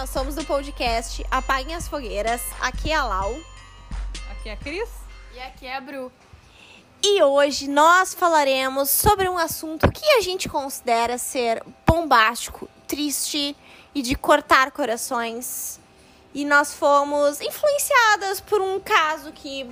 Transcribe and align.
nós 0.00 0.08
somos 0.08 0.34
do 0.34 0.42
podcast 0.46 1.22
Apaguem 1.30 1.74
as 1.74 1.86
Fogueiras. 1.86 2.40
Aqui 2.58 2.90
é 2.90 2.94
a 2.94 3.04
Lau. 3.04 3.38
Aqui 4.30 4.48
é 4.48 4.52
a 4.54 4.56
Cris. 4.56 4.88
E 5.34 5.38
aqui 5.38 5.66
é 5.66 5.76
a 5.76 5.80
Bru. 5.82 6.10
E 7.02 7.22
hoje 7.22 7.68
nós 7.68 8.14
falaremos 8.14 8.88
sobre 8.88 9.28
um 9.28 9.36
assunto 9.36 9.92
que 9.92 10.06
a 10.12 10.22
gente 10.22 10.48
considera 10.48 11.18
ser 11.18 11.62
bombástico, 11.86 12.66
triste 12.88 13.54
e 13.94 14.00
de 14.00 14.14
cortar 14.14 14.70
corações. 14.70 15.78
E 16.32 16.46
nós 16.46 16.72
fomos 16.72 17.38
influenciadas 17.42 18.40
por 18.40 18.62
um 18.62 18.80
caso 18.80 19.30
que 19.32 19.64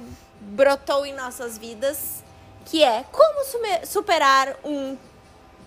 brotou 0.43 1.07
em 1.07 1.15
nossas 1.15 1.57
vidas, 1.57 2.23
que 2.67 2.85
é 2.85 3.03
como 3.11 3.47
superar 3.87 4.59
um 4.63 4.95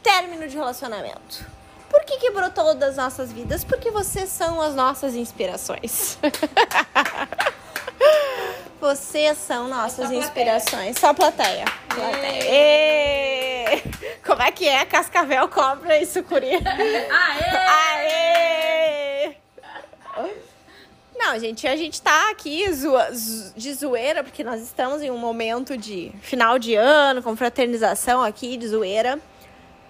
término 0.03 0.47
de 0.47 0.55
relacionamento. 0.55 1.60
Por 1.91 2.03
que, 2.05 2.17
que 2.17 2.31
brotou 2.31 2.73
das 2.73 2.95
nossas 2.95 3.33
vidas? 3.33 3.65
Porque 3.65 3.91
vocês 3.91 4.29
são 4.29 4.61
as 4.61 4.73
nossas 4.73 5.13
inspirações. 5.13 6.17
vocês 8.79 9.37
são 9.37 9.67
nossas 9.67 10.07
Só 10.07 10.13
inspirações. 10.13 10.97
Só 10.97 11.13
plateia. 11.13 11.65
plateia. 11.89 13.83
Como 14.25 14.41
é 14.41 14.51
que 14.51 14.69
é? 14.69 14.85
Cascavel, 14.85 15.49
cobra 15.49 16.01
e 16.01 16.05
sucuri. 16.05 16.55
Aê! 16.55 17.57
Aê! 17.67 19.35
Não, 21.13 21.37
gente, 21.37 21.67
a 21.67 21.75
gente 21.75 22.01
tá 22.01 22.31
aqui 22.31 22.65
de 23.55 23.73
zoeira, 23.73 24.23
porque 24.23 24.43
nós 24.43 24.61
estamos 24.61 25.01
em 25.01 25.11
um 25.11 25.17
momento 25.17 25.77
de 25.77 26.11
final 26.21 26.57
de 26.57 26.75
ano, 26.75 27.21
confraternização 27.21 28.23
aqui, 28.23 28.55
de 28.55 28.67
zoeira. 28.67 29.19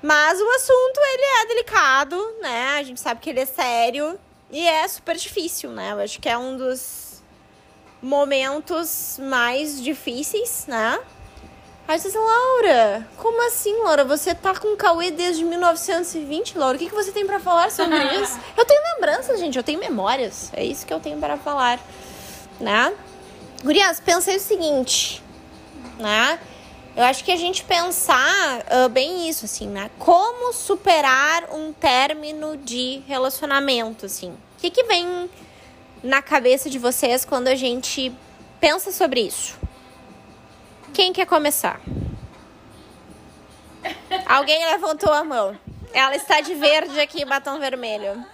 Mas 0.01 0.41
o 0.41 0.49
assunto, 0.49 0.99
ele 1.13 1.23
é 1.41 1.45
delicado, 1.47 2.35
né? 2.41 2.77
A 2.79 2.83
gente 2.83 2.99
sabe 2.99 3.21
que 3.21 3.29
ele 3.29 3.41
é 3.41 3.45
sério 3.45 4.19
e 4.49 4.67
é 4.67 4.87
super 4.87 5.15
difícil, 5.15 5.69
né? 5.69 5.91
Eu 5.91 5.99
acho 5.99 6.19
que 6.19 6.27
é 6.27 6.37
um 6.37 6.57
dos 6.57 7.21
momentos 8.01 9.19
mais 9.21 9.81
difíceis, 9.81 10.65
né? 10.67 10.99
Aí 11.87 11.99
você 11.99 12.07
diz, 12.07 12.17
Laura, 12.17 13.07
como 13.17 13.45
assim, 13.47 13.75
Laura? 13.83 14.05
Você 14.05 14.33
tá 14.33 14.55
com 14.55 14.73
o 14.73 14.77
Cauê 14.77 15.11
desde 15.11 15.43
1920, 15.43 16.57
Laura? 16.57 16.77
O 16.77 16.79
que, 16.79 16.87
que 16.89 16.95
você 16.95 17.11
tem 17.11 17.25
para 17.25 17.39
falar 17.39 17.69
sobre 17.69 17.97
isso? 18.15 18.39
Eu 18.57 18.65
tenho 18.65 18.81
lembranças, 18.95 19.39
gente, 19.39 19.57
eu 19.57 19.63
tenho 19.63 19.79
memórias. 19.79 20.51
É 20.53 20.63
isso 20.63 20.85
que 20.85 20.93
eu 20.93 20.99
tenho 20.99 21.19
para 21.19 21.37
falar, 21.37 21.79
né? 22.59 22.93
Gurias, 23.63 23.99
pensei 23.99 24.37
o 24.37 24.39
seguinte, 24.39 25.21
né? 25.99 26.39
Eu 26.95 27.03
acho 27.03 27.23
que 27.23 27.31
a 27.31 27.37
gente 27.37 27.63
pensar 27.63 28.65
uh, 28.69 28.89
bem 28.89 29.29
isso, 29.29 29.45
assim, 29.45 29.67
né? 29.67 29.89
Como 29.97 30.51
superar 30.51 31.49
um 31.51 31.71
término 31.71 32.57
de 32.57 33.01
relacionamento, 33.07 34.05
assim. 34.05 34.31
O 34.31 34.59
que, 34.59 34.69
que 34.69 34.83
vem 34.83 35.29
na 36.03 36.21
cabeça 36.21 36.69
de 36.69 36.77
vocês 36.77 37.23
quando 37.23 37.47
a 37.47 37.55
gente 37.55 38.13
pensa 38.59 38.91
sobre 38.91 39.21
isso? 39.21 39.57
Quem 40.93 41.13
quer 41.13 41.25
começar? 41.25 41.79
Alguém 44.27 44.65
levantou 44.65 45.13
a 45.13 45.23
mão. 45.23 45.57
Ela 45.93 46.15
está 46.15 46.41
de 46.41 46.53
verde 46.55 46.99
aqui, 46.99 47.23
batom 47.23 47.57
vermelho. 47.59 48.25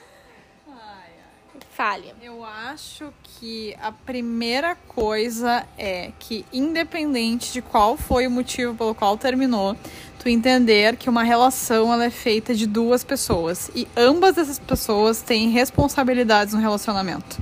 Fale. 1.78 2.11
Eu 2.23 2.44
acho 2.44 3.14
que 3.22 3.75
a 3.80 3.92
primeira 3.92 4.75
coisa 4.88 5.64
é 5.78 6.11
que, 6.17 6.44
independente 6.52 7.53
de 7.53 7.61
qual 7.61 7.95
foi 7.95 8.25
o 8.25 8.31
motivo 8.31 8.73
pelo 8.73 8.95
qual 8.95 9.16
terminou, 9.16 9.78
tu 10.17 10.28
entender 10.28 10.95
que 10.95 11.08
uma 11.08 11.22
relação 11.22 11.94
ela 11.94 12.05
é 12.05 12.09
feita 12.09 12.55
de 12.55 12.66
duas 12.66 13.03
pessoas 13.03 13.70
e 13.75 13.88
ambas 13.95 14.39
essas 14.39 14.58
pessoas 14.58 15.22
têm 15.22 15.52
responsabilidades 15.52 16.55
no 16.55 16.59
relacionamento. 16.59 17.39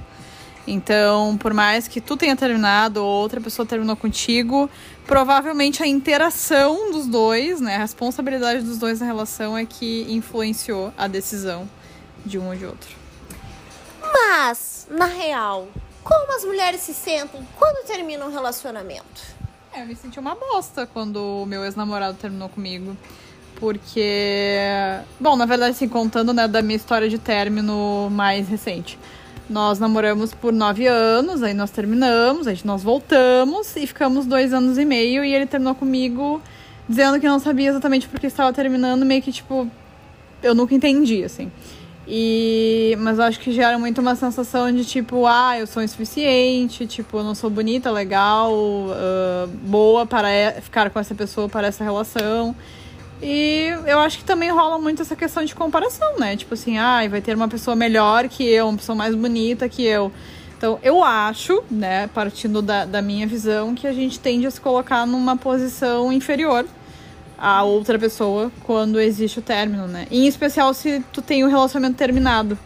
Então, 0.67 1.37
por 1.37 1.53
mais 1.53 1.87
que 1.87 2.01
tu 2.01 2.17
tenha 2.17 2.35
terminado 2.35 3.01
ou 3.01 3.07
outra 3.07 3.39
pessoa 3.39 3.65
terminou 3.65 3.95
contigo, 3.95 4.69
provavelmente 5.07 5.81
a 5.81 5.87
interação 5.87 6.91
dos 6.91 7.07
dois, 7.07 7.61
né, 7.61 7.77
a 7.77 7.79
responsabilidade 7.79 8.65
dos 8.65 8.79
dois 8.79 8.99
na 8.99 9.05
relação 9.05 9.57
é 9.57 9.65
que 9.65 10.05
influenciou 10.09 10.93
a 10.97 11.07
decisão 11.07 11.69
de 12.25 12.37
um 12.37 12.49
ou 12.49 12.55
de 12.57 12.65
outro. 12.65 13.04
Mas, 14.15 14.87
na 14.89 15.07
real, 15.07 15.67
como 16.01 16.33
as 16.33 16.45
mulheres 16.45 16.79
se 16.79 16.93
sentem 16.93 17.45
quando 17.59 17.85
terminam 17.85 18.29
um 18.29 18.31
relacionamento? 18.31 19.35
É, 19.73 19.81
eu 19.81 19.85
me 19.85 19.93
senti 19.93 20.17
uma 20.17 20.33
bosta 20.33 20.87
quando 20.87 21.17
o 21.17 21.45
meu 21.45 21.65
ex-namorado 21.65 22.17
terminou 22.17 22.47
comigo. 22.47 22.95
Porque. 23.59 24.07
Bom, 25.19 25.35
na 25.35 25.45
verdade, 25.45 25.71
assim, 25.71 25.89
contando 25.89 26.33
né, 26.33 26.47
da 26.47 26.61
minha 26.61 26.77
história 26.77 27.09
de 27.09 27.17
término 27.17 28.09
mais 28.09 28.47
recente. 28.47 28.97
Nós 29.49 29.79
namoramos 29.79 30.33
por 30.33 30.53
nove 30.53 30.87
anos, 30.87 31.43
aí 31.43 31.53
nós 31.53 31.71
terminamos, 31.71 32.47
aí 32.47 32.57
nós 32.63 32.81
voltamos 32.81 33.75
e 33.75 33.85
ficamos 33.85 34.25
dois 34.25 34.53
anos 34.53 34.77
e 34.77 34.85
meio. 34.85 35.25
E 35.25 35.33
ele 35.33 35.45
terminou 35.45 35.75
comigo 35.75 36.41
dizendo 36.87 37.19
que 37.19 37.27
não 37.27 37.39
sabia 37.39 37.69
exatamente 37.69 38.07
por 38.07 38.19
que 38.19 38.27
estava 38.27 38.53
terminando, 38.53 39.05
meio 39.05 39.21
que 39.21 39.31
tipo. 39.31 39.69
Eu 40.41 40.55
nunca 40.55 40.73
entendi, 40.73 41.23
assim. 41.23 41.51
E, 42.07 42.95
mas 42.99 43.17
eu 43.17 43.23
acho 43.23 43.39
que 43.39 43.51
gera 43.51 43.79
muito 43.79 43.99
uma 43.99 44.15
sensação 44.15 44.71
de 44.71 44.85
tipo, 44.85 45.25
ah, 45.25 45.57
eu 45.57 45.65
sou 45.65 45.81
insuficiente, 45.81 46.85
tipo, 46.85 47.17
eu 47.17 47.23
não 47.23 47.33
sou 47.33 47.49
bonita, 47.49 47.89
legal, 47.89 48.53
uh, 48.53 49.47
boa 49.63 50.05
para 50.05 50.27
ficar 50.61 50.89
com 50.91 50.99
essa 50.99 51.15
pessoa, 51.15 51.49
para 51.49 51.67
essa 51.67 51.83
relação. 51.83 52.55
E 53.21 53.69
eu 53.87 53.99
acho 53.99 54.19
que 54.19 54.23
também 54.23 54.51
rola 54.51 54.77
muito 54.77 55.01
essa 55.01 55.15
questão 55.15 55.43
de 55.43 55.55
comparação, 55.55 56.19
né? 56.19 56.35
Tipo 56.35 56.53
assim, 56.53 56.77
ah, 56.77 57.07
vai 57.09 57.21
ter 57.21 57.35
uma 57.35 57.47
pessoa 57.47 57.75
melhor 57.75 58.27
que 58.27 58.43
eu, 58.43 58.67
uma 58.67 58.77
pessoa 58.77 58.95
mais 58.95 59.15
bonita 59.15 59.67
que 59.67 59.83
eu. 59.83 60.11
Então, 60.57 60.79
eu 60.83 61.03
acho, 61.03 61.63
né, 61.69 62.07
partindo 62.07 62.61
da, 62.61 62.85
da 62.85 63.01
minha 63.01 63.25
visão, 63.27 63.73
que 63.73 63.87
a 63.87 63.93
gente 63.93 64.19
tende 64.19 64.45
a 64.45 64.51
se 64.51 64.61
colocar 64.61 65.05
numa 65.05 65.35
posição 65.35 66.11
inferior 66.13 66.65
a 67.37 67.63
outra 67.63 67.99
pessoa 67.99 68.51
quando 68.63 68.99
existe 68.99 69.39
o 69.39 69.41
término, 69.41 69.87
né? 69.87 70.07
Em 70.09 70.27
especial 70.27 70.73
se 70.73 71.03
tu 71.11 71.21
tem 71.21 71.43
um 71.43 71.49
relacionamento 71.49 71.97
terminado. 71.97 72.57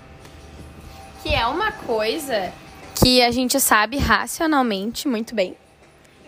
Que 1.24 1.34
é 1.34 1.46
uma 1.48 1.72
coisa 1.72 2.52
que 2.96 3.22
a 3.22 3.32
gente 3.32 3.60
sabe 3.60 3.98
racionalmente 3.98 5.08
muito 5.08 5.34
bem. 5.34 5.56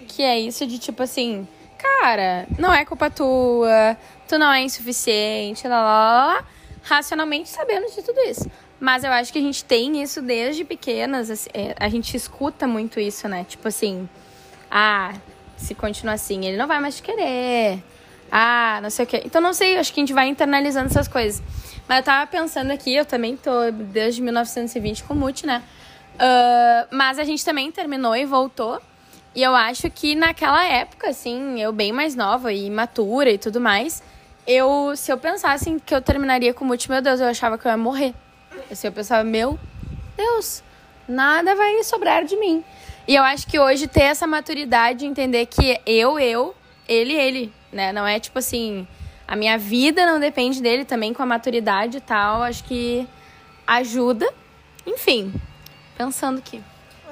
Que 0.08 0.24
é 0.24 0.40
isso 0.40 0.66
de 0.66 0.78
tipo 0.78 1.04
assim, 1.04 1.48
cara, 1.78 2.48
não 2.58 2.74
é 2.74 2.84
culpa 2.84 3.10
tua, 3.10 3.98
tu 4.28 4.38
não 4.38 4.52
é 4.52 4.62
insuficiente, 4.62 5.68
lá, 5.68 5.82
lá, 5.82 6.26
lá. 6.26 6.46
Racionalmente 6.84 7.50
sabemos 7.50 7.96
de 7.96 8.02
tudo 8.02 8.20
isso. 8.22 8.50
Mas 8.80 9.04
eu 9.04 9.12
acho 9.12 9.32
que 9.32 9.38
a 9.38 9.42
gente 9.42 9.64
tem 9.64 10.02
isso 10.02 10.22
desde 10.22 10.64
pequenas, 10.64 11.30
assim, 11.30 11.50
é, 11.54 11.76
a 11.80 11.88
gente 11.88 12.18
escuta 12.18 12.68
muito 12.68 13.00
isso, 13.00 13.28
né? 13.28 13.46
Tipo 13.48 13.68
assim, 13.68 14.10
ah, 14.70 15.14
se 15.56 15.76
continuar 15.76 16.14
assim, 16.14 16.46
ele 16.46 16.58
não 16.58 16.68
vai 16.68 16.80
mais 16.80 16.96
te 16.96 17.04
querer 17.04 17.84
ah, 18.32 18.80
não 18.82 18.90
sei 18.90 19.04
o 19.04 19.08
quê. 19.08 19.22
Então, 19.26 19.42
não 19.42 19.54
sei, 19.54 19.78
acho 19.78 19.94
que 19.94 20.00
a 20.00 20.04
gente 20.04 20.14
vai 20.14 20.28
internalizando 20.28 20.88
essas 20.88 21.08
coisas. 21.08 21.44
Mas 21.88 21.98
eu 21.98 22.04
tava 22.04 22.26
pensando 22.28 22.72
aqui, 22.72 22.96
eu 22.96 23.04
também 23.04 23.36
tô 23.36 23.70
desde 23.72 24.22
1920 24.22 25.04
com 25.04 25.14
o 25.14 25.18
Mute, 25.18 25.46
né? 25.46 25.62
Uh, 26.16 26.88
mas 26.96 27.20
a 27.20 27.24
gente 27.26 27.44
também 27.44 27.70
terminou 27.72 28.16
e 28.16 28.26
voltou. 28.26 28.82
E 29.36 29.44
eu 29.44 29.54
acho 29.54 29.90
que 29.90 30.16
naquela 30.16 30.66
época, 30.66 31.10
assim, 31.10 31.62
eu 31.62 31.74
bem 31.74 31.92
mais 31.92 32.16
nova 32.16 32.54
e 32.54 32.66
imatura 32.66 33.30
e 33.30 33.38
tudo 33.38 33.60
mais, 33.60 34.02
eu, 34.48 34.94
se 34.96 35.12
eu 35.12 35.18
pensasse 35.18 35.78
que 35.86 35.94
eu 35.94 36.02
terminaria 36.02 36.54
com 36.54 36.64
o 36.64 36.68
Mute, 36.68 36.90
meu 36.90 37.02
Deus, 37.02 37.20
eu 37.20 37.28
achava 37.28 37.58
que 37.58 37.66
eu 37.66 37.72
ia 37.72 37.78
morrer. 37.78 38.14
Assim, 38.72 38.88
eu 38.88 38.94
pensava, 38.94 39.24
meu 39.24 39.60
Deus, 40.16 40.64
nada 41.08 41.56
vai 41.56 41.84
sobrar 41.84 42.24
de 42.24 42.38
mim. 42.38 42.64
E 43.08 43.16
eu 43.16 43.24
acho 43.24 43.48
que 43.48 43.60
hoje 43.60 43.88
ter 43.88 44.04
essa 44.04 44.28
maturidade 44.28 45.00
de 45.00 45.06
entender 45.06 45.46
que 45.48 45.80
eu, 45.86 46.20
eu, 46.20 46.56
ele, 46.92 47.14
ele, 47.14 47.54
né? 47.72 47.94
Não 47.94 48.06
é 48.06 48.20
tipo 48.20 48.38
assim, 48.40 48.86
a 49.28 49.36
minha 49.36 49.58
vida 49.58 50.06
não 50.06 50.20
depende 50.20 50.62
dele 50.62 50.84
também 50.84 51.14
com 51.14 51.24
a 51.24 51.26
maturidade 51.26 51.98
e 51.98 52.02
tal, 52.02 52.44
acho 52.44 52.64
que 52.66 53.08
ajuda. 53.66 54.32
Enfim, 54.86 55.34
pensando 55.98 56.40
aqui. 56.40 56.62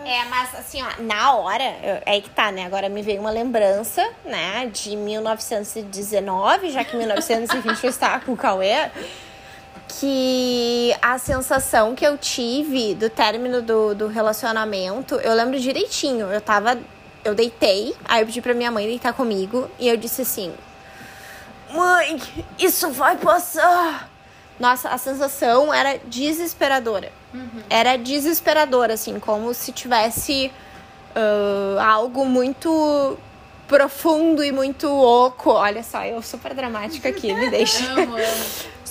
É, 0.06 0.25
mas 0.25 0.56
assim, 0.56 0.81
ó, 0.81 1.01
na 1.01 1.36
hora, 1.36 1.63
é 1.63 2.04
aí 2.06 2.21
que 2.21 2.30
tá, 2.30 2.51
né? 2.51 2.65
Agora 2.65 2.89
me 2.89 3.01
veio 3.01 3.19
uma 3.19 3.30
lembrança, 3.30 4.06
né, 4.25 4.69
de 4.71 4.95
1919, 4.95 6.71
já 6.71 6.83
que 6.83 6.95
1920 6.95 7.83
eu 7.83 7.89
estava 7.89 8.24
com 8.24 8.31
o 8.31 8.38
Cauê, 8.38 8.89
que 10.00 10.95
a 11.01 11.18
sensação 11.18 11.95
que 11.95 12.06
eu 12.06 12.18
tive 12.18 12.95
do 12.95 13.09
término 13.09 13.62
do, 13.62 13.94
do 13.94 14.07
relacionamento, 14.07 15.15
eu 15.15 15.33
lembro 15.33 15.59
direitinho. 15.59 16.27
Eu 16.27 16.39
tava 16.39 16.77
eu 17.24 17.36
deitei, 17.36 17.95
aí 18.06 18.21
eu 18.21 18.25
pedi 18.25 18.42
pra 18.42 18.54
minha 18.54 18.71
mãe 18.71 18.86
deitar 18.86 19.13
comigo 19.13 19.69
e 19.80 19.88
eu 19.88 19.98
disse 19.98 20.21
assim: 20.21 20.54
Mãe, 21.71 22.19
isso 22.57 22.89
vai 22.92 23.18
passar. 23.18 24.10
Nossa, 24.60 24.89
a 24.89 24.98
sensação 24.98 25.74
era 25.74 26.00
desesperadora. 26.06 27.12
Uhum. 27.33 27.63
Era 27.69 27.98
desesperadora, 27.98 28.94
assim, 28.94 29.19
como 29.19 29.54
se 29.54 29.71
tivesse 29.71 30.51
uh, 31.16 31.80
algo 31.80 32.25
muito 32.25 33.18
profundo 33.68 34.44
e 34.44 34.51
muito 34.51 34.89
oco. 34.92 35.51
Olha 35.51 35.83
só, 35.83 36.04
eu 36.04 36.21
super 36.21 36.54
dramática 36.54 37.07
aqui, 37.07 37.33
me 37.33 37.48
deixa. 37.51 37.86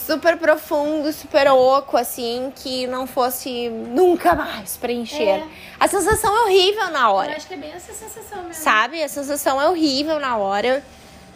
Super 0.08 0.38
profundo, 0.38 1.12
super 1.12 1.49
oco, 1.49 1.99
assim, 1.99 2.50
que 2.56 2.87
não 2.87 3.06
fosse 3.06 3.69
nunca 3.69 4.34
mais 4.34 4.75
preencher. 4.75 5.22
É. 5.22 5.46
A 5.78 5.87
sensação 5.87 6.34
é 6.34 6.44
horrível 6.44 6.90
na 6.90 7.10
hora. 7.10 7.32
Eu 7.32 7.37
acho 7.37 7.46
que 7.46 7.52
é 7.52 7.58
bem 7.58 7.72
essa 7.72 7.93
sensação 7.93 8.38
mesmo. 8.44 8.55
Sabe? 8.55 9.02
A 9.02 9.08
sensação 9.08 9.60
é 9.60 9.69
horrível 9.69 10.19
na 10.19 10.38
hora, 10.38 10.82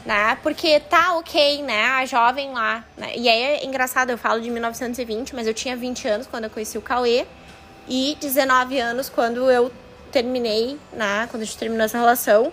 né? 0.07 0.39
Porque 0.43 0.81
tá 0.81 1.19
ok, 1.19 1.63
né? 1.63 1.85
A 1.89 2.07
jovem 2.07 2.51
lá. 2.51 2.83
Né? 2.97 3.13
E 3.15 3.29
aí 3.29 3.43
é 3.43 3.67
engraçado, 3.67 4.09
eu 4.09 4.17
falo 4.17 4.41
de 4.41 4.49
1920, 4.49 5.35
mas 5.35 5.47
eu 5.47 5.53
tinha 5.53 5.77
20 5.77 6.09
anos 6.09 6.27
quando 6.27 6.45
eu 6.45 6.51
conheci 6.51 6.79
o 6.79 6.83
Cauê. 6.83 7.27
E 7.87 8.17
19 8.21 8.79
anos 8.79 9.11
quando 9.11 9.51
eu 9.51 9.71
terminei, 10.11 10.79
né? 10.95 11.29
Quando 11.31 11.43
a 11.43 11.45
gente 11.45 11.59
terminou 11.59 11.85
essa 11.85 11.99
relação. 11.99 12.51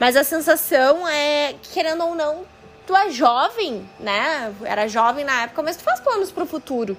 Mas 0.00 0.16
a 0.16 0.24
sensação 0.24 1.06
é, 1.06 1.54
que, 1.62 1.74
querendo 1.74 2.02
ou 2.02 2.16
não, 2.16 2.44
tu 2.86 2.96
é 2.96 3.10
jovem, 3.10 3.88
né? 4.00 4.52
Era 4.64 4.88
jovem 4.88 5.24
na 5.24 5.42
época, 5.44 5.62
mas 5.62 5.76
tu 5.76 5.82
faz 5.82 6.00
planos 6.00 6.30
pro 6.32 6.46
futuro. 6.46 6.96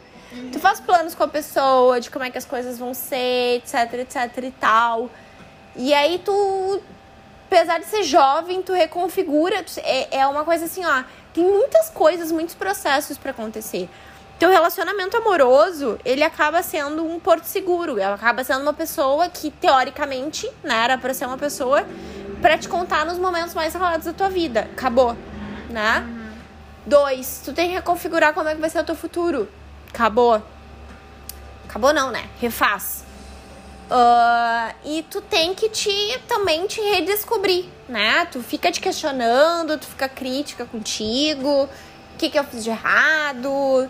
Tu 0.52 0.60
faz 0.60 0.80
planos 0.80 1.14
com 1.14 1.24
a 1.24 1.28
pessoa, 1.28 2.00
de 2.00 2.10
como 2.10 2.26
é 2.26 2.32
que 2.32 2.38
as 2.38 2.46
coisas 2.46 2.80
vão 2.80 2.94
ser, 2.94 3.58
etc, 3.58 3.94
etc 4.00 4.44
e 4.44 4.52
tal. 4.52 5.10
E 5.76 5.94
aí 5.94 6.20
tu, 6.24 6.82
apesar 7.48 7.80
de 7.80 7.86
ser 7.86 8.04
jovem, 8.04 8.62
tu 8.62 8.74
reconfigura. 8.74 9.62
tu- 9.64 9.80
é, 9.84 10.08
é 10.20 10.28
uma 10.28 10.44
coisa 10.44 10.66
assim, 10.66 10.84
ó. 10.86 11.04
Tem 11.34 11.44
muitas 11.44 11.90
coisas, 11.90 12.32
muitos 12.32 12.56
processos 12.56 13.18
pra 13.18 13.32
acontecer. 13.32 13.90
Teu 14.40 14.50
relacionamento 14.50 15.16
amoroso, 15.18 16.00
ele 16.04 16.24
acaba 16.24 16.62
sendo 16.64 17.06
um 17.06 17.20
porto 17.20 17.46
seguro. 17.46 18.00
Ela 18.00 18.16
acaba 18.16 18.44
sendo 18.44 18.62
uma 18.62 18.74
pessoa 18.74 19.30
que, 19.30 19.52
teoricamente, 19.52 20.50
né, 20.64 20.84
era 20.84 20.98
pra 20.98 21.14
ser 21.14 21.26
uma 21.26 21.38
pessoa 21.38 21.86
pra 22.42 22.58
te 22.58 22.68
contar 22.68 23.06
nos 23.06 23.18
momentos 23.20 23.54
mais 23.54 23.74
ralados 23.74 24.06
da 24.08 24.14
tua 24.14 24.30
vida. 24.30 24.68
Acabou, 24.76 25.16
né? 25.74 26.08
Dois, 26.86 27.42
tu 27.44 27.54
tem 27.54 27.70
que 27.70 27.76
reconfigurar 27.76 28.34
como 28.34 28.50
é 28.50 28.56
que 28.56 28.62
vai 28.62 28.70
ser 28.70 28.80
o 28.80 28.84
teu 28.84 28.96
futuro. 28.96 29.50
Acabou. 29.90 30.42
Acabou 31.68 31.94
não, 31.94 32.12
né? 32.12 32.30
Refaz. 32.40 33.04
Ah, 33.90 34.74
e 34.84 35.04
tu 35.04 35.22
tem 35.22 35.54
que 35.54 35.70
te 35.70 36.20
também 36.28 36.66
te 36.68 36.82
redescobrir, 36.82 37.66
né? 37.88 38.26
Tu 38.32 38.42
fica 38.42 38.72
te 38.72 38.80
questionando, 38.80 39.78
tu 39.78 39.86
fica 39.86 40.10
crítica 40.10 40.66
contigo, 40.66 41.66
o 41.66 42.18
que, 42.18 42.30
que 42.30 42.40
eu 42.40 42.44
fiz 42.44 42.64
de 42.64 42.70
errado, 42.70 43.90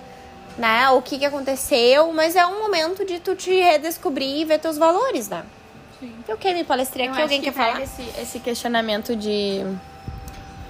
né? 0.58 0.90
O 0.90 1.02
que, 1.02 1.18
que 1.18 1.26
aconteceu, 1.26 2.12
mas 2.12 2.36
é 2.36 2.46
um 2.46 2.60
momento 2.60 3.06
de 3.06 3.20
tu 3.20 3.36
te 3.36 3.52
redescobrir 3.52 4.42
e 4.42 4.46
ver 4.46 4.60
teus 4.60 4.78
valores, 4.78 5.30
né? 5.30 5.44
Sim. 6.00 6.14
Eu 6.28 6.38
quero 6.38 6.58
me 6.58 6.64
palestrar 6.64 7.10
aqui, 7.10 7.22
alguém 7.22 7.40
que 7.40 7.52
quer 7.52 7.54
falar? 7.54 7.82
Esse, 7.82 8.02
esse 8.20 8.40
questionamento 8.40 9.16
de. 9.16 9.66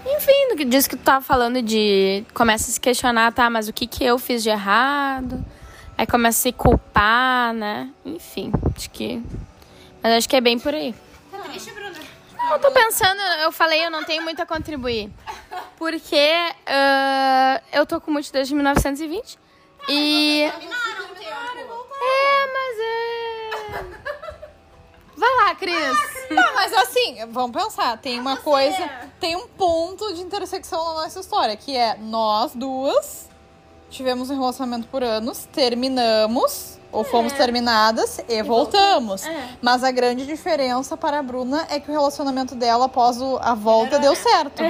Enfim, 0.05 0.49
do 0.49 0.55
que 0.55 0.65
diz 0.65 0.87
que 0.87 0.97
tu 0.97 1.03
tava 1.03 1.23
falando 1.23 1.61
de. 1.61 2.25
Começa 2.33 2.69
a 2.69 2.73
se 2.73 2.79
questionar, 2.79 3.31
tá, 3.31 3.49
mas 3.49 3.67
o 3.67 3.73
que 3.73 3.87
que 3.87 4.03
eu 4.03 4.19
fiz 4.19 4.43
de 4.43 4.49
errado? 4.49 5.43
Aí 5.97 6.05
começa 6.05 6.39
a 6.39 6.41
se 6.41 6.51
culpar, 6.51 7.53
né? 7.53 7.89
Enfim, 8.05 8.51
acho 8.75 8.89
que. 8.89 9.21
Mas 10.01 10.13
acho 10.13 10.29
que 10.29 10.35
é 10.35 10.41
bem 10.41 10.59
por 10.59 10.73
aí. 10.73 10.93
Não, 11.31 12.51
eu 12.53 12.59
tô 12.59 12.71
pensando, 12.71 13.21
eu 13.41 13.51
falei, 13.51 13.85
eu 13.85 13.89
não 13.89 14.03
tenho 14.03 14.21
muito 14.21 14.41
a 14.41 14.45
contribuir. 14.45 15.09
Porque 15.77 16.29
ah, 16.65 17.61
eu 17.71 17.85
tô 17.85 18.01
com 18.01 18.11
muito 18.11 18.31
desde 18.31 18.53
1920. 18.53 19.39
E. 19.87 20.43
É, 20.43 20.51
mas 22.53 22.79
é. 22.79 24.02
Vai 25.23 25.35
lá, 25.47 25.55
Cris. 25.55 25.97
Não, 26.29 26.53
mas 26.53 26.73
assim, 26.73 27.17
vamos 27.29 27.51
pensar, 27.63 27.97
tem 27.97 28.19
uma 28.19 28.35
coisa, 28.35 28.89
tem 29.21 29.37
um 29.37 29.47
ponto 29.47 30.13
de 30.13 30.21
intersecção 30.21 30.83
na 30.95 31.03
nossa 31.03 31.19
história, 31.21 31.55
que 31.55 31.77
é 31.77 31.95
nós 31.97 32.51
duas 32.53 33.29
tivemos 33.89 34.29
um 34.29 34.37
relacionamento 34.37 34.87
por 34.87 35.01
anos, 35.01 35.47
terminamos, 35.53 36.77
ou 36.91 37.03
fomos 37.03 37.31
terminadas 37.33 38.19
e, 38.27 38.43
voltamos. 38.43 39.25
É. 39.25 39.49
Mas 39.61 39.83
a 39.83 39.91
grande 39.91 40.25
diferença 40.25 40.97
para 40.97 41.19
a 41.19 41.23
Bruna 41.23 41.65
é 41.69 41.79
que 41.79 41.89
o 41.89 41.93
relacionamento 41.93 42.53
dela 42.55 42.85
após 42.85 43.21
o- 43.21 43.37
a 43.41 43.53
volta 43.55 43.97
deu 43.99 44.15
certo. 44.15 44.61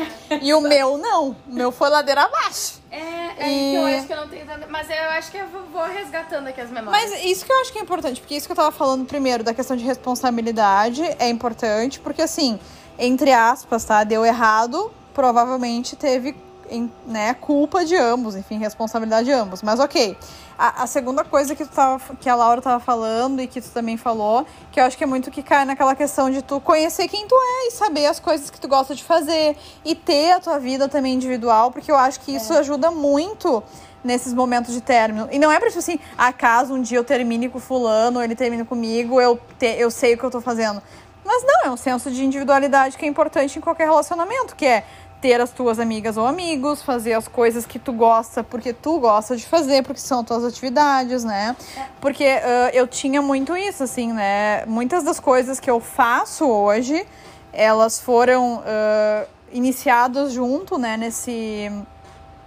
E 0.42 0.54
o 0.54 0.62
meu 0.62 0.98
não. 0.98 1.30
O 1.30 1.54
meu 1.54 1.72
foi 1.72 1.90
ladeira 1.90 2.24
abaixo. 2.24 2.82
É, 2.94 3.46
é 3.46 3.50
E- 3.52 3.72
que 3.72 3.76
eu 3.76 3.86
acho 3.88 4.06
que 4.08 4.14
eu 4.14 4.18
não 4.18 4.28
tenho. 4.28 4.46
Mas 4.70 4.88
eu 4.88 5.10
acho 5.18 5.32
que 5.32 5.38
eu 5.38 5.48
vou- 5.48 5.64
vou 5.74 5.84
resgatando 5.84 6.48
aqui 6.48 6.62
as 6.62 6.70
memórias. 6.70 7.10
Mas 7.12 7.26
isso 7.26 7.44
que 7.44 7.52
eu 7.52 7.60
acho 7.62 7.74
que 7.74 7.80
é 7.80 7.82
importante, 7.82 8.22
porque 8.22 8.36
isso 8.36 8.46
que 8.46 8.52
eu 8.52 8.56
tava 8.56 8.72
falando 8.72 9.04
primeiro 9.06 9.44
da 9.44 9.52
questão 9.52 9.76
de 9.76 9.84
responsabilidade 9.84 11.02
é 11.18 11.28
importante, 11.28 12.00
porque 12.00 12.22
assim, 12.22 12.60
entre 13.00 13.34
aspas, 13.34 13.84
tá? 13.84 14.04
Deu 14.04 14.24
errado, 14.24 14.92
provavelmente 15.12 15.96
teve 15.96 16.36
em- 16.74 16.92
né, 17.06 17.34
culpa 17.36 17.86
de 17.86 17.96
ambos, 17.96 18.36
enfim, 18.36 18.58
responsabilidade 18.58 19.26
de 19.26 19.32
ambos. 19.32 19.62
Mas 19.62 19.80
ok. 19.80 20.18
A, 20.58 20.84
a 20.84 20.88
segunda 20.88 21.24
coisa 21.24 21.56
que, 21.56 21.66
tu 21.66 21.72
tava, 21.72 22.00
que 22.20 22.30
a 22.30 22.36
Laura 22.36 22.62
tava 22.62 22.80
falando 22.80 23.42
e 23.42 23.48
que 23.48 23.60
tu 23.60 23.70
também 23.70 23.98
falou, 23.98 24.46
que 24.72 24.80
eu 24.80 24.84
acho 24.84 24.98
que 24.98 25.04
é 25.04 25.08
muito 25.08 25.32
que 25.32 25.42
cai 25.42 25.66
naquela 25.66 25.96
questão 25.96 26.30
de 26.30 26.42
tu 26.42 26.60
conhecer 26.60 27.08
quem 27.08 27.28
tu 27.28 27.36
é 27.36 27.68
e 27.68 27.72
saber 27.72 28.06
as 28.06 28.20
coisas 28.20 28.50
que 28.50 28.60
tu 28.60 28.68
gosta 28.68 28.94
de 28.94 29.04
fazer 29.04 29.58
e 29.84 29.96
ter 29.96 30.32
a 30.32 30.40
tua 30.40 30.60
vida 30.60 30.88
também 30.88 31.14
individual, 31.14 31.72
porque 31.72 31.92
eu 31.92 31.96
acho 31.96 32.20
que 32.20 32.36
isso 32.36 32.54
ajuda 32.54 32.92
muito 32.92 33.64
nesses 34.04 34.34
momentos 34.34 34.74
de 34.74 34.82
término. 34.82 35.28
E 35.32 35.40
não 35.40 35.52
é 35.52 35.60
pra 35.60 35.70
tipo 35.70 35.80
assim, 35.80 35.98
acaso 36.18 36.74
um 36.74 36.82
dia 36.82 36.98
eu 36.98 37.04
termine 37.04 37.50
com 37.50 37.60
fulano, 37.60 38.20
ou 38.20 38.24
ele 38.24 38.36
termine 38.36 38.64
comigo, 38.66 39.20
eu, 39.20 39.40
te, 39.58 39.66
eu 39.78 39.90
sei 39.90 40.14
o 40.14 40.18
que 40.18 40.24
eu 40.24 40.32
tô 40.32 40.42
fazendo. 40.42 40.82
Mas 41.26 41.42
não, 41.42 41.62
é 41.64 41.72
um 41.72 41.78
senso 41.78 42.12
de 42.12 42.24
individualidade 42.24 42.98
que 42.98 43.06
é 43.06 43.08
importante 43.08 43.58
em 43.58 43.62
qualquer 43.62 43.86
relacionamento, 43.86 44.56
que 44.58 44.66
é 44.66 44.84
ter 45.24 45.40
as 45.40 45.52
tuas 45.52 45.80
amigas 45.80 46.18
ou 46.18 46.28
amigos, 46.28 46.82
fazer 46.82 47.14
as 47.14 47.30
coisas 47.30 47.66
que 47.66 47.80
tu 47.80 47.94
gosta 47.94 48.44
porque 48.44 48.74
tu 48.74 49.00
gosta 49.00 49.38
de 49.38 49.46
fazer, 49.46 49.82
porque 49.82 50.02
são 50.02 50.22
tuas 50.22 50.44
atividades, 50.44 51.24
né? 51.24 51.56
Porque 52.02 52.26
ah, 52.26 52.70
eu 52.74 52.86
tinha 52.86 53.22
muito 53.22 53.56
isso, 53.56 53.84
assim, 53.84 54.12
né? 54.12 54.66
Muitas 54.66 55.02
das 55.02 55.22
coisas 55.22 55.62
que 55.62 55.72
eu 55.72 55.80
faço 55.80 56.46
hoje, 56.46 57.08
elas 57.54 58.02
foram 58.02 58.62
ah, 58.66 59.26
iniciadas 59.54 60.34
junto, 60.34 60.78
né, 60.78 60.98
nesse, 60.98 61.72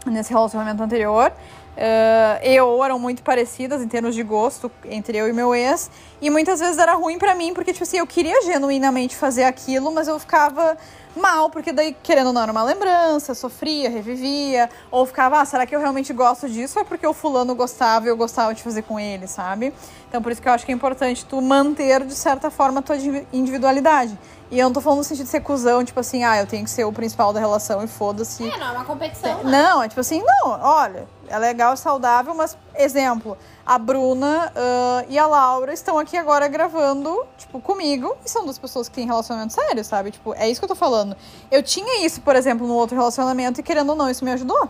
nesse 0.04 0.30
relacionamento 0.30 0.82
anterior. 0.82 1.32
Uh, 1.76 2.40
e 2.42 2.58
ou 2.60 2.82
eram 2.82 2.98
muito 2.98 3.22
parecidas 3.22 3.82
em 3.82 3.88
termos 3.88 4.14
de 4.14 4.22
gosto 4.22 4.70
entre 4.86 5.18
eu 5.18 5.28
e 5.28 5.32
meu 5.32 5.54
ex. 5.54 5.90
E 6.22 6.30
muitas 6.30 6.58
vezes 6.58 6.78
era 6.78 6.94
ruim 6.94 7.18
pra 7.18 7.34
mim, 7.34 7.52
porque, 7.52 7.70
tipo 7.72 7.82
assim, 7.82 7.98
eu 7.98 8.06
queria 8.06 8.42
genuinamente 8.44 9.14
fazer 9.14 9.44
aquilo, 9.44 9.92
mas 9.92 10.08
eu 10.08 10.18
ficava 10.18 10.78
mal, 11.14 11.50
porque 11.50 11.72
daí, 11.72 11.94
querendo 12.02 12.28
ou 12.28 12.32
não, 12.32 12.42
era 12.42 12.52
uma 12.52 12.62
lembrança, 12.62 13.34
sofria, 13.34 13.90
revivia. 13.90 14.70
Ou 14.90 15.04
ficava, 15.04 15.38
ah, 15.40 15.44
será 15.44 15.66
que 15.66 15.76
eu 15.76 15.80
realmente 15.80 16.12
gosto 16.14 16.48
disso? 16.48 16.78
Ou 16.78 16.84
é 16.84 16.88
porque 16.88 17.06
o 17.06 17.12
fulano 17.12 17.54
gostava 17.54 18.06
e 18.06 18.08
eu 18.08 18.16
gostava 18.16 18.54
de 18.54 18.62
fazer 18.62 18.80
com 18.82 18.98
ele, 18.98 19.26
sabe? 19.26 19.74
Então, 20.08 20.22
por 20.22 20.32
isso 20.32 20.40
que 20.40 20.48
eu 20.48 20.52
acho 20.52 20.64
que 20.64 20.72
é 20.72 20.74
importante 20.74 21.26
tu 21.26 21.42
manter, 21.42 22.04
de 22.04 22.14
certa 22.14 22.50
forma, 22.50 22.80
a 22.80 22.82
tua 22.82 22.96
indivi- 22.96 23.26
individualidade. 23.32 24.18
E 24.50 24.58
eu 24.58 24.64
não 24.66 24.72
tô 24.72 24.80
falando 24.80 24.98
no 24.98 25.04
sentido 25.04 25.24
de 25.24 25.30
ser 25.30 25.40
cuzão, 25.40 25.84
tipo 25.84 25.98
assim, 26.00 26.22
ah, 26.24 26.38
eu 26.38 26.46
tenho 26.46 26.64
que 26.64 26.70
ser 26.70 26.84
o 26.84 26.92
principal 26.92 27.32
da 27.32 27.40
relação 27.40 27.82
e 27.82 27.88
foda-se. 27.88 28.48
É, 28.48 28.56
não, 28.56 28.68
é 28.68 28.70
uma 28.72 28.84
competição. 28.84 29.42
né? 29.42 29.50
Não, 29.62 29.82
é 29.82 29.88
tipo 29.88 30.00
assim, 30.00 30.22
não, 30.24 30.50
olha, 30.60 31.06
é 31.28 31.38
legal, 31.38 31.72
é 31.72 31.76
saudável, 31.76 32.34
mas, 32.34 32.56
exemplo, 32.74 33.36
a 33.64 33.78
Bruna 33.78 34.52
ah, 34.54 35.04
e 35.08 35.18
a 35.18 35.26
Laura 35.26 35.72
estão 35.72 35.98
aqui 35.98 36.16
agora 36.16 36.48
gravando, 36.48 37.24
tipo, 37.36 37.60
comigo, 37.60 38.16
e 38.24 38.30
são 38.30 38.44
duas 38.44 38.58
pessoas 38.58 38.88
que 38.88 38.94
têm 38.94 39.06
relacionamento 39.06 39.52
sério, 39.52 39.84
sabe? 39.84 40.10
Tipo, 40.10 40.34
é 40.34 40.48
isso 40.48 40.60
que 40.60 40.64
eu 40.64 40.68
tô 40.68 40.74
falando. 40.74 41.16
Eu 41.50 41.62
tinha 41.62 42.04
isso, 42.04 42.20
por 42.20 42.36
exemplo, 42.36 42.66
no 42.66 42.74
outro 42.74 42.96
relacionamento, 42.96 43.60
e 43.60 43.62
querendo 43.62 43.90
ou 43.90 43.96
não, 43.96 44.08
isso 44.10 44.24
me 44.24 44.32
ajudou. 44.32 44.68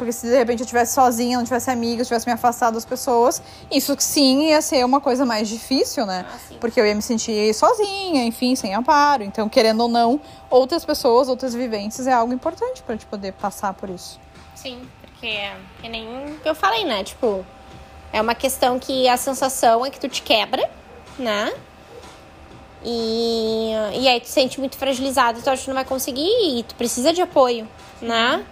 Porque 0.00 0.12
se 0.12 0.26
de 0.26 0.34
repente 0.34 0.60
eu 0.60 0.66
tivesse 0.66 0.94
sozinha, 0.94 1.36
não 1.36 1.44
tivesse 1.44 1.70
amigos, 1.70 2.08
tivesse 2.08 2.26
me 2.26 2.32
afastado 2.32 2.72
das 2.72 2.86
pessoas, 2.86 3.42
isso 3.70 3.94
sim 3.98 4.48
ia 4.48 4.62
ser 4.62 4.82
uma 4.82 4.98
coisa 4.98 5.26
mais 5.26 5.46
difícil, 5.46 6.06
né? 6.06 6.24
Ah. 6.26 6.54
Porque 6.58 6.80
eu 6.80 6.86
ia 6.86 6.94
me 6.94 7.02
sentir 7.02 7.52
sozinha, 7.52 8.24
enfim, 8.24 8.56
sem 8.56 8.74
amparo. 8.74 9.22
Então, 9.22 9.46
querendo 9.46 9.82
ou 9.82 9.88
não, 9.88 10.18
outras 10.48 10.86
pessoas, 10.86 11.28
outras 11.28 11.52
vivências 11.52 12.06
é 12.06 12.14
algo 12.14 12.32
importante 12.32 12.82
pra 12.82 12.94
gente 12.94 13.04
poder 13.04 13.34
passar 13.34 13.74
por 13.74 13.90
isso. 13.90 14.18
Sim, 14.54 14.80
porque 15.20 15.26
é 15.82 15.88
nem 15.88 16.36
eu 16.44 16.54
falei, 16.54 16.84
né? 16.84 17.04
Tipo, 17.04 17.44
é 18.10 18.20
uma 18.22 18.34
questão 18.34 18.78
que 18.78 19.06
a 19.06 19.18
sensação 19.18 19.84
é 19.84 19.90
que 19.90 20.00
tu 20.00 20.08
te 20.08 20.22
quebra, 20.22 20.68
né? 21.18 21.52
E, 22.82 23.72
e 23.94 24.08
aí 24.08 24.18
tu 24.20 24.26
se 24.26 24.32
sente 24.32 24.58
muito 24.58 24.76
fragilizado, 24.78 25.42
tu 25.42 25.50
acha 25.50 25.62
que 25.62 25.68
não 25.68 25.74
vai 25.74 25.84
conseguir 25.84 26.58
e 26.58 26.62
tu 26.62 26.74
precisa 26.74 27.12
de 27.12 27.20
apoio, 27.20 27.68
né? 28.00 28.42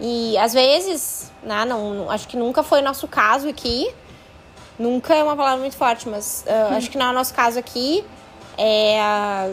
E 0.00 0.38
às 0.38 0.52
vezes, 0.52 1.32
né, 1.42 1.64
não, 1.64 1.92
não- 1.94 2.10
acho 2.10 2.28
que 2.28 2.36
nunca 2.36 2.62
foi 2.62 2.80
o 2.80 2.84
nosso 2.84 3.08
caso 3.08 3.48
aqui. 3.48 3.92
Nunca 4.78 5.14
é 5.14 5.22
uma 5.22 5.36
palavra 5.36 5.60
muito 5.60 5.76
forte, 5.76 6.08
mas 6.08 6.44
ah, 6.48 6.76
acho 6.76 6.88
que 6.90 6.96
não 6.96 7.06
é 7.06 7.10
o 7.10 7.12
nosso 7.12 7.34
caso 7.34 7.58
aqui. 7.58 8.04
É, 8.56 9.00
a 9.00 9.50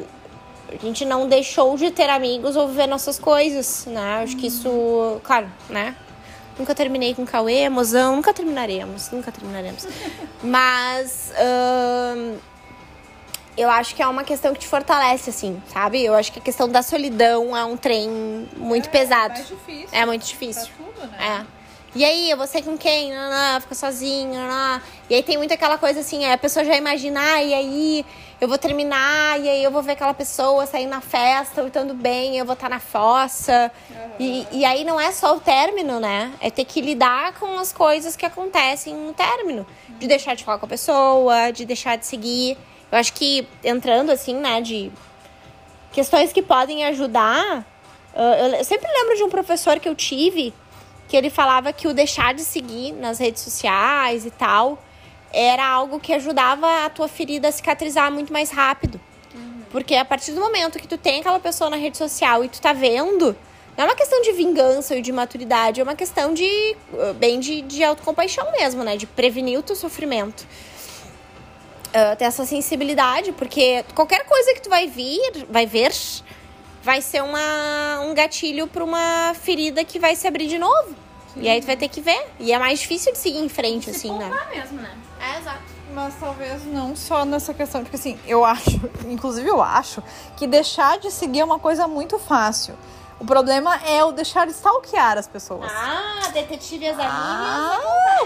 gente 0.82 1.04
não 1.06 1.28
deixou 1.28 1.76
de 1.76 1.90
ter 1.92 2.10
amigos 2.10 2.56
ou 2.56 2.68
viver 2.68 2.88
nossas 2.88 3.18
coisas, 3.18 3.86
né? 3.88 4.22
Acho 4.24 4.38
que 4.38 4.48
isso, 4.48 5.20
claro, 5.24 5.52
né? 5.70 5.96
Nunca 6.60 6.76
terminei 6.76 7.16
com 7.16 7.26
Cauê, 7.26 7.70
mozão, 7.70 8.18
nunca 8.18 8.34
terminaremos, 8.34 9.10
nunca 9.12 9.32
terminaremos. 9.32 9.88
Mas 10.44 11.32
ahn, 11.40 12.38
eu 13.58 13.70
acho 13.70 13.96
que 13.96 14.02
é 14.02 14.08
uma 14.08 14.24
questão 14.24 14.54
que 14.54 14.60
te 14.60 14.68
fortalece, 14.68 15.30
assim, 15.30 15.62
sabe? 15.72 16.04
Eu 16.04 16.14
acho 16.16 16.32
que 16.32 16.40
a 16.40 16.42
questão 16.42 16.68
da 16.68 16.82
solidão 16.82 17.56
é 17.56 17.64
um 17.64 17.78
trem 17.78 18.10
muito 18.58 18.90
pesado. 18.90 19.36
difícil. 19.42 19.88
É 19.92 20.06
muito 20.06 20.26
difícil. 20.26 20.70
tudo, 20.78 21.10
É. 21.16 21.46
E 21.96 22.06
aí, 22.06 22.30
eu 22.30 22.38
vou 22.38 22.46
sair 22.46 22.62
com 22.62 22.78
quem? 22.78 23.12
Não, 23.12 23.32
não, 23.32 23.62
fica 23.62 23.74
sozinha, 23.74 24.48
não. 24.48 24.82
E 25.10 25.16
aí 25.16 25.24
tem 25.24 25.38
muito 25.38 25.52
aquela 25.52 25.78
coisa 25.78 26.02
assim, 26.02 26.24
a 26.26 26.38
pessoa 26.38 26.64
já 26.64 26.76
imagina, 26.76 27.20
ah, 27.20 27.42
e 27.42 27.52
aí 27.52 28.06
eu 28.40 28.48
vou 28.48 28.60
terminar, 28.60 29.40
e 29.40 29.50
aí 29.50 29.64
eu 29.64 29.72
vou 29.72 29.82
ver 29.82 29.94
aquela 29.94 30.14
pessoa 30.14 30.68
sair 30.68 30.86
na 30.86 31.02
festa, 31.02 31.64
estando 31.64 31.96
bem, 31.96 32.38
eu 32.38 32.46
vou 32.46 32.54
estar 32.54 32.70
na 32.70 32.80
fossa. 32.80 33.72
Uhum. 33.90 34.12
E, 34.20 34.48
e 34.52 34.66
aí 34.66 34.84
não 34.84 35.02
é 35.02 35.12
só 35.12 35.36
o 35.36 35.40
término, 35.40 36.00
né? 36.00 36.32
É 36.40 36.52
ter 36.52 36.64
que 36.64 36.80
lidar 36.80 37.34
com 37.40 37.58
as 37.58 37.74
coisas 37.74 38.16
que 38.16 38.24
acontecem 38.24 38.94
no 38.94 39.12
término. 39.12 39.66
De 39.98 40.08
deixar 40.08 40.36
de 40.36 40.44
falar 40.44 40.60
com 40.60 40.68
a 40.68 40.70
pessoa, 40.70 41.52
de 41.52 41.66
deixar 41.66 41.98
de 41.98 42.06
seguir. 42.06 42.56
Eu 42.92 43.00
acho 43.00 43.12
que 43.14 43.48
entrando 43.64 44.12
assim, 44.12 44.36
né, 44.36 44.62
de 44.62 44.92
questões 45.92 46.32
que 46.32 46.44
podem 46.44 46.86
ajudar. 46.86 47.66
Eu 48.58 48.64
sempre 48.64 48.88
lembro 48.88 49.16
de 49.18 49.24
um 49.24 49.30
professor 49.30 49.80
que 49.80 49.90
eu 49.90 49.96
tive 49.96 50.54
que 51.08 51.18
ele 51.18 51.32
falava 51.32 51.74
que 51.74 51.88
o 51.88 51.94
deixar 51.94 52.36
de 52.36 52.44
seguir 52.44 52.92
nas 52.92 53.18
redes 53.18 53.42
sociais 53.42 54.28
e 54.28 54.30
tal 54.30 54.78
era 55.32 55.66
algo 55.66 56.00
que 56.00 56.14
ajudava 56.14 56.86
a 56.86 56.90
tua 56.90 57.08
ferida 57.08 57.48
a 57.48 57.52
cicatrizar 57.52 58.12
muito 58.12 58.34
mais 58.34 58.50
rápido. 58.50 59.00
Uhum. 59.34 59.62
Porque 59.72 59.96
a 59.96 60.06
partir 60.06 60.32
do 60.32 60.42
momento 60.42 60.80
que 60.80 60.88
tu 60.88 60.98
tem 60.98 61.20
aquela 61.20 61.40
pessoa 61.40 61.70
na 61.70 61.78
rede 61.78 61.98
social 61.98 62.44
e 62.44 62.50
tu 62.50 62.60
tá 62.60 62.74
vendo, 62.74 63.36
não 63.78 63.86
é 63.86 63.88
uma 63.88 63.96
questão 63.96 64.22
de 64.22 64.34
vingança 64.34 64.94
ou 64.94 65.02
de 65.02 65.12
maturidade, 65.12 65.80
é 65.80 65.84
uma 65.84 65.96
questão 65.96 66.34
de 66.34 66.76
bem 67.18 67.40
de, 67.40 67.62
de 67.62 67.82
autocompaixão 67.82 68.52
mesmo, 68.52 68.84
né? 68.84 68.98
De 68.98 69.06
prevenir 69.06 69.58
o 69.58 69.64
teu 69.64 69.76
sofrimento. 69.76 70.46
Uh, 71.90 72.16
ter 72.18 72.26
essa 72.26 72.46
sensibilidade, 72.46 73.32
porque 73.32 73.84
qualquer 73.96 74.26
coisa 74.26 74.54
que 74.54 74.62
tu 74.62 74.70
vai 74.70 74.86
vir, 74.88 75.46
vai 75.50 75.66
ver, 75.66 75.92
vai 76.84 77.02
ser 77.02 77.24
uma, 77.24 78.02
um 78.02 78.14
gatilho 78.14 78.68
para 78.68 78.84
uma 78.84 79.34
ferida 79.34 79.84
que 79.84 79.98
vai 79.98 80.16
se 80.16 80.28
abrir 80.28 80.48
de 80.48 80.60
novo. 80.60 80.94
Sim. 81.34 81.42
E 81.42 81.50
aí 81.50 81.62
tu 81.62 81.66
vai 81.66 81.78
ter 81.78 81.88
que 81.88 82.02
ver. 82.02 82.28
E 82.38 82.52
é 82.52 82.60
mais 82.60 82.80
difícil 82.80 83.12
de 83.12 83.18
seguir 83.18 83.40
em 83.40 83.50
frente, 83.50 83.86
se 83.86 83.92
assim, 83.92 84.12
né? 84.12 84.30
mesmo, 84.52 84.82
né? 84.82 84.92
É, 85.20 85.40
exato. 85.40 85.62
Mas 85.94 86.16
talvez 86.20 86.66
não 86.66 86.96
só 86.96 87.26
nessa 87.26 87.54
questão, 87.54 87.82
porque 87.82 87.96
assim, 87.96 88.20
eu 88.26 88.46
acho, 88.46 88.80
inclusive 89.10 89.48
eu 89.48 89.62
acho, 89.62 90.04
que 90.38 90.46
deixar 90.46 91.00
de 91.00 91.12
seguir 91.12 91.40
é 91.40 91.46
uma 91.46 91.60
coisa 91.60 91.88
muito 91.88 92.20
fácil. 92.20 92.76
O 93.20 93.26
problema 93.26 93.76
é 93.86 94.04
o 94.04 94.14
deixar 94.14 94.46
de 94.46 94.54
stalkear 94.54 95.18
as 95.18 95.28
pessoas. 95.28 95.70
Ah, 95.70 96.30
detetive 96.32 96.88
as. 96.88 96.98
Ah, 97.02 97.78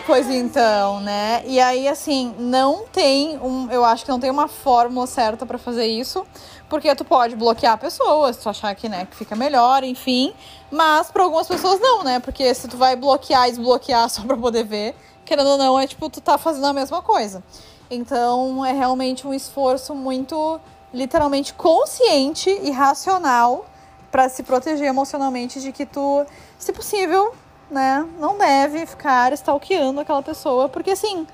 pois 0.06 0.30
então, 0.30 1.00
né? 1.00 1.42
E 1.48 1.60
aí, 1.60 1.88
assim, 1.88 2.36
não 2.38 2.86
tem 2.86 3.40
um. 3.40 3.72
Eu 3.72 3.84
acho 3.84 4.06
que 4.06 4.12
não 4.12 4.20
tem 4.20 4.30
uma 4.30 4.48
fórmula 4.48 5.08
certa 5.08 5.48
para 5.48 5.58
fazer 5.58 5.88
isso. 5.88 6.24
Porque 6.70 6.94
tu 6.96 7.04
pode 7.04 7.36
bloquear 7.36 7.78
pessoas, 7.78 8.38
tu 8.38 8.50
achar 8.50 8.74
que, 8.74 8.90
né, 8.90 9.06
que 9.06 9.16
fica 9.16 9.36
melhor, 9.36 9.84
enfim. 9.84 10.34
Mas 10.72 11.12
para 11.12 11.24
algumas 11.24 11.48
pessoas 11.48 11.80
não, 11.80 12.04
né? 12.04 12.20
Porque 12.20 12.54
se 12.54 12.68
tu 12.68 12.78
vai 12.78 12.96
bloquear 12.96 13.48
e 13.48 13.52
desbloquear 13.52 14.10
só 14.10 14.24
pra 14.24 14.38
poder 14.38 14.64
ver, 14.64 14.96
querendo 15.26 15.50
ou 15.50 15.58
não, 15.58 15.80
é 15.80 15.88
tipo, 15.88 16.10
tu 16.10 16.22
tá 16.22 16.38
fazendo 16.38 16.68
a 16.68 16.74
mesma 16.74 17.02
coisa. 17.02 17.44
Então 17.90 18.66
é 18.66 18.72
realmente 18.72 19.28
um 19.28 19.34
esforço 19.34 19.94
muito, 19.94 20.60
literalmente, 20.94 21.54
consciente 21.54 22.50
e 22.50 22.72
racional 22.72 23.66
para 24.12 24.30
se 24.30 24.44
proteger 24.44 24.88
emocionalmente 24.88 25.60
de 25.60 25.72
que 25.72 25.86
tu, 25.86 26.26
se 26.58 26.72
possível, 26.72 27.34
né, 27.70 28.08
não 28.20 28.38
deve 28.38 28.86
ficar 28.86 29.34
stalkeando 29.34 30.00
aquela 30.00 30.22
pessoa. 30.22 30.70
Porque 30.70 30.92
assim, 30.92 31.26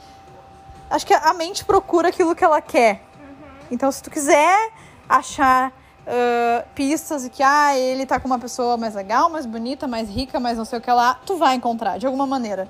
acho 0.89 1.05
que 1.05 1.13
a 1.13 1.33
mente 1.33 1.65
procura 1.65 2.09
aquilo 2.09 2.35
que 2.35 2.43
ela 2.43 2.61
quer. 2.61 3.01
Uhum. 3.19 3.47
Então, 3.71 3.91
se 3.91 4.01
tu 4.01 4.09
quiser 4.09 4.71
achar 5.07 5.71
uh, 6.09 6.67
pistas 6.73 7.25
e 7.25 7.29
que 7.29 7.43
ah, 7.43 7.77
ele 7.77 8.05
tá 8.05 8.19
com 8.19 8.27
uma 8.27 8.39
pessoa 8.39 8.77
mais 8.77 8.95
legal, 8.95 9.29
mais 9.29 9.45
bonita, 9.45 9.87
mais 9.87 10.09
rica, 10.09 10.39
mais 10.39 10.57
não 10.57 10.65
sei 10.65 10.79
o 10.79 10.81
que 10.81 10.91
lá, 10.91 11.19
tu 11.25 11.37
vai 11.37 11.55
encontrar 11.55 11.97
de 11.97 12.05
alguma 12.05 12.25
maneira. 12.25 12.67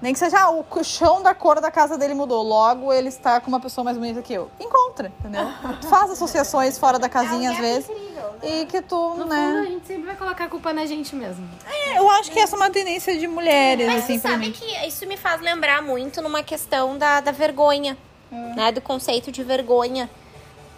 Nem 0.00 0.12
que 0.12 0.18
seja 0.18 0.38
ah, 0.40 0.50
o 0.50 0.64
chão 0.84 1.22
da 1.22 1.34
cor 1.34 1.60
da 1.60 1.70
casa 1.70 1.98
dele 1.98 2.14
mudou, 2.14 2.42
logo 2.42 2.92
ele 2.92 3.08
está 3.08 3.40
com 3.40 3.48
uma 3.48 3.58
pessoa 3.58 3.84
mais 3.84 3.98
bonita 3.98 4.22
que 4.22 4.32
eu. 4.32 4.50
Encontra, 4.60 5.12
entendeu? 5.18 5.48
tu 5.80 5.88
faz 5.90 6.10
associações 6.10 6.78
fora 6.78 6.98
da 6.98 7.08
casinha 7.08 7.50
é 7.50 7.52
às 7.52 7.58
vezes. 7.58 7.90
Incrível, 7.90 8.32
né? 8.42 8.60
E 8.60 8.66
que 8.66 8.80
tu, 8.80 9.14
no 9.14 9.24
né? 9.24 9.46
Fundo, 9.48 9.58
a 9.58 9.70
gente 9.70 9.86
sempre 9.86 10.02
vai 10.04 10.16
colocar 10.16 10.44
a 10.44 10.48
culpa 10.48 10.72
na 10.72 10.86
gente 10.86 11.16
mesmo. 11.16 11.48
É, 11.66 11.98
eu 11.98 12.08
acho 12.12 12.30
que 12.30 12.38
essa 12.38 12.54
é 12.54 12.58
uma 12.58 12.70
tendência 12.70 13.18
de 13.18 13.26
mulheres, 13.26 13.86
Mas 13.86 14.04
assim, 14.04 14.18
você 14.18 14.28
sabe 14.28 14.52
que 14.52 14.86
isso 14.86 15.04
me 15.06 15.16
faz 15.16 15.40
lembrar 15.40 15.82
muito 15.82 16.22
numa 16.22 16.42
questão 16.42 16.96
da, 16.96 17.20
da 17.20 17.32
vergonha, 17.32 17.98
hum. 18.30 18.54
né? 18.54 18.70
Do 18.70 18.80
conceito 18.80 19.32
de 19.32 19.42
vergonha 19.42 20.08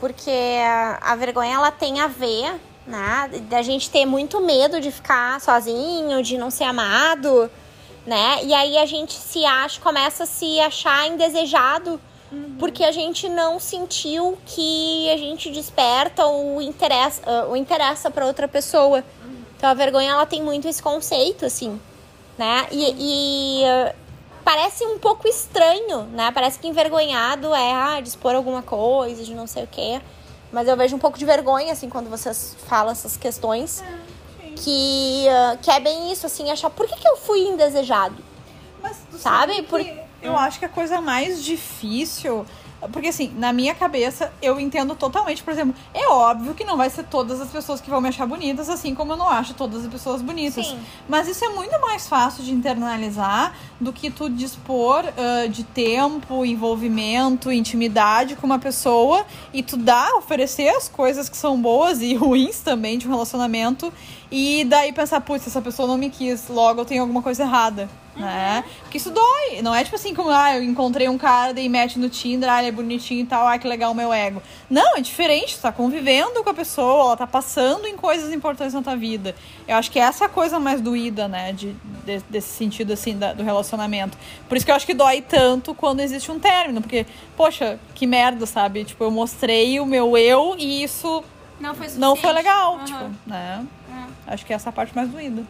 porque 0.00 0.58
a, 0.64 1.12
a 1.12 1.14
vergonha 1.14 1.54
ela 1.54 1.70
tem 1.70 2.00
a 2.00 2.08
ver, 2.08 2.58
né, 2.86 3.30
da 3.48 3.60
gente 3.60 3.90
ter 3.90 4.06
muito 4.06 4.40
medo 4.40 4.80
de 4.80 4.90
ficar 4.90 5.38
sozinho, 5.40 6.22
de 6.22 6.38
não 6.38 6.50
ser 6.50 6.64
amado, 6.64 7.50
né? 8.06 8.44
E 8.44 8.54
aí 8.54 8.78
a 8.78 8.86
gente 8.86 9.12
se 9.12 9.44
acha, 9.44 9.80
começa 9.80 10.24
a 10.24 10.26
se 10.26 10.58
achar 10.60 11.06
indesejado 11.06 12.00
uhum. 12.32 12.56
porque 12.58 12.84
a 12.84 12.92
gente 12.92 13.28
não 13.28 13.58
sentiu 13.58 14.38
que 14.46 15.10
a 15.10 15.16
gente 15.16 15.50
desperta 15.50 16.24
ou 16.24 16.60
interessa, 16.62 17.22
uh, 17.46 17.56
interessa 17.56 18.10
para 18.10 18.26
outra 18.26 18.48
pessoa. 18.48 19.04
Uhum. 19.24 19.36
Então 19.56 19.70
a 19.70 19.74
vergonha 19.74 20.12
ela 20.12 20.26
tem 20.26 20.42
muito 20.42 20.66
esse 20.66 20.82
conceito 20.82 21.44
assim, 21.44 21.80
né? 22.38 22.66
E, 22.70 22.94
e 22.98 23.62
uh, 23.64 23.94
parece 24.44 24.84
um 24.84 24.98
pouco 24.98 25.28
estranho, 25.28 26.02
né? 26.12 26.30
Parece 26.32 26.58
que 26.58 26.66
envergonhado 26.66 27.54
é 27.54 27.72
ah, 27.72 28.00
dispor 28.00 28.34
alguma 28.34 28.62
coisa, 28.62 29.22
de 29.22 29.34
não 29.34 29.46
sei 29.46 29.64
o 29.64 29.66
quê. 29.66 30.00
Mas 30.52 30.66
eu 30.66 30.76
vejo 30.76 30.96
um 30.96 30.98
pouco 30.98 31.16
de 31.16 31.24
vergonha, 31.24 31.72
assim, 31.72 31.88
quando 31.88 32.10
vocês 32.10 32.56
falam 32.66 32.90
essas 32.90 33.16
questões. 33.16 33.82
É, 33.82 34.09
que, 34.62 35.26
uh, 35.26 35.58
que 35.58 35.70
é 35.70 35.80
bem 35.80 36.12
isso, 36.12 36.26
assim, 36.26 36.50
achar 36.50 36.70
por 36.70 36.86
que, 36.86 36.96
que 36.96 37.08
eu 37.08 37.16
fui 37.16 37.40
indesejado? 37.40 38.16
Mas 38.82 38.96
sabe? 39.18 39.54
sabe 39.54 39.62
Por... 39.62 39.80
Eu 40.22 40.36
acho 40.36 40.58
que 40.58 40.64
a 40.64 40.68
coisa 40.68 41.00
mais 41.00 41.42
difícil 41.42 42.46
porque, 42.88 43.08
assim, 43.08 43.32
na 43.36 43.52
minha 43.52 43.74
cabeça, 43.74 44.32
eu 44.40 44.58
entendo 44.58 44.94
totalmente. 44.94 45.42
Por 45.42 45.52
exemplo, 45.52 45.74
é 45.92 46.08
óbvio 46.08 46.54
que 46.54 46.64
não 46.64 46.76
vai 46.76 46.88
ser 46.88 47.04
todas 47.04 47.40
as 47.40 47.50
pessoas 47.50 47.80
que 47.80 47.90
vão 47.90 48.00
me 48.00 48.08
achar 48.08 48.26
bonitas, 48.26 48.68
assim 48.70 48.94
como 48.94 49.12
eu 49.12 49.16
não 49.16 49.28
acho 49.28 49.54
todas 49.54 49.84
as 49.84 49.92
pessoas 49.92 50.22
bonitas. 50.22 50.66
Sim. 50.66 50.78
Mas 51.08 51.28
isso 51.28 51.44
é 51.44 51.50
muito 51.50 51.78
mais 51.80 52.08
fácil 52.08 52.42
de 52.42 52.52
internalizar 52.52 53.54
do 53.80 53.92
que 53.92 54.10
tu 54.10 54.30
dispor 54.30 55.04
uh, 55.04 55.48
de 55.48 55.64
tempo, 55.64 56.44
envolvimento, 56.44 57.52
intimidade 57.52 58.36
com 58.36 58.46
uma 58.46 58.58
pessoa 58.58 59.24
e 59.52 59.62
tu 59.62 59.76
dar, 59.76 60.14
oferecer 60.14 60.68
as 60.70 60.88
coisas 60.88 61.28
que 61.28 61.36
são 61.36 61.60
boas 61.60 62.00
e 62.00 62.14
ruins 62.16 62.60
também 62.60 62.96
de 62.98 63.06
um 63.06 63.10
relacionamento 63.10 63.92
e 64.30 64.64
daí 64.64 64.92
pensar, 64.92 65.20
putz, 65.20 65.46
essa 65.46 65.60
pessoa 65.60 65.88
não 65.88 65.98
me 65.98 66.08
quis, 66.08 66.48
logo 66.48 66.80
eu 66.80 66.84
tenho 66.84 67.02
alguma 67.02 67.20
coisa 67.20 67.42
errada 67.42 67.88
né? 68.16 68.64
Porque 68.82 68.98
isso 68.98 69.10
dói. 69.10 69.62
Não 69.62 69.74
é 69.74 69.82
tipo 69.84 69.96
assim 69.96 70.14
como, 70.14 70.30
ah, 70.30 70.56
eu 70.56 70.62
encontrei 70.62 71.08
um 71.08 71.16
cara, 71.16 71.52
dei 71.52 71.68
match 71.68 71.96
no 71.96 72.08
Tinder, 72.08 72.50
ah, 72.50 72.58
ele 72.58 72.68
é 72.68 72.72
bonitinho 72.72 73.22
e 73.22 73.26
tal, 73.26 73.46
ah, 73.46 73.58
que 73.58 73.66
legal 73.66 73.92
o 73.92 73.94
meu 73.94 74.12
ego. 74.12 74.42
Não, 74.68 74.96
é 74.96 75.00
diferente. 75.00 75.56
Tu 75.56 75.62
tá 75.62 75.72
convivendo 75.72 76.42
com 76.42 76.50
a 76.50 76.54
pessoa, 76.54 77.04
ela 77.04 77.16
tá 77.16 77.26
passando 77.26 77.86
em 77.86 77.96
coisas 77.96 78.32
importantes 78.32 78.74
na 78.74 78.82
tua 78.82 78.96
vida. 78.96 79.34
Eu 79.66 79.76
acho 79.76 79.90
que 79.90 79.98
essa 79.98 80.24
é 80.24 80.26
a 80.26 80.30
coisa 80.30 80.58
mais 80.58 80.80
doída, 80.80 81.28
né? 81.28 81.52
De, 81.52 81.72
de 82.04 82.20
desse 82.28 82.48
sentido, 82.48 82.92
assim, 82.92 83.16
da, 83.16 83.32
do 83.32 83.42
relacionamento. 83.42 84.16
Por 84.48 84.56
isso 84.56 84.66
que 84.66 84.72
eu 84.72 84.76
acho 84.76 84.86
que 84.86 84.94
dói 84.94 85.22
tanto 85.22 85.74
quando 85.74 86.00
existe 86.00 86.30
um 86.30 86.38
término. 86.38 86.80
Porque, 86.80 87.06
poxa, 87.36 87.78
que 87.94 88.06
merda, 88.06 88.46
sabe? 88.46 88.84
Tipo, 88.84 89.04
eu 89.04 89.10
mostrei 89.10 89.80
o 89.80 89.86
meu 89.86 90.16
eu 90.16 90.56
e 90.58 90.82
isso 90.82 91.22
não 91.60 91.74
foi, 91.74 91.88
não 91.96 92.16
foi 92.16 92.32
legal. 92.32 92.76
Uhum. 92.76 92.84
Tipo, 92.84 93.10
né? 93.26 93.64
Uhum. 93.88 94.06
Acho 94.26 94.46
que 94.46 94.52
essa 94.52 94.68
é 94.68 94.70
a 94.70 94.72
parte 94.72 94.94
mais 94.94 95.08
doída. 95.08 95.44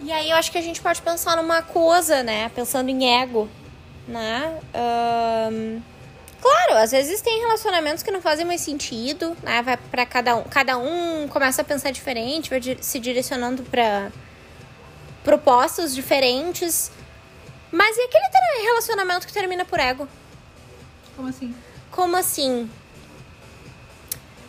E 0.00 0.12
aí 0.12 0.30
eu 0.30 0.36
acho 0.36 0.52
que 0.52 0.58
a 0.58 0.62
gente 0.62 0.80
pode 0.80 1.00
pensar 1.00 1.36
numa 1.36 1.62
coisa, 1.62 2.22
né? 2.22 2.50
Pensando 2.50 2.90
em 2.90 3.20
ego, 3.20 3.48
né? 4.06 4.60
Um, 4.74 5.80
claro, 6.40 6.78
às 6.78 6.90
vezes 6.90 7.20
tem 7.22 7.40
relacionamentos 7.40 8.02
que 8.02 8.10
não 8.10 8.20
fazem 8.20 8.44
mais 8.44 8.60
sentido, 8.60 9.36
né? 9.42 9.62
Vai 9.62 9.76
para 9.76 10.04
cada 10.04 10.36
um, 10.36 10.42
cada 10.44 10.76
um 10.76 11.26
começa 11.28 11.62
a 11.62 11.64
pensar 11.64 11.90
diferente, 11.90 12.50
vai 12.50 12.60
se 12.80 12.98
direcionando 12.98 13.62
para 13.62 14.10
propostas 15.24 15.94
diferentes. 15.94 16.90
Mas 17.72 17.96
e 17.96 18.02
aquele 18.02 18.62
relacionamento 18.64 19.26
que 19.26 19.32
termina 19.32 19.64
por 19.64 19.80
ego? 19.80 20.06
Como 21.16 21.28
assim? 21.28 21.54
Como 21.90 22.16
assim? 22.16 22.70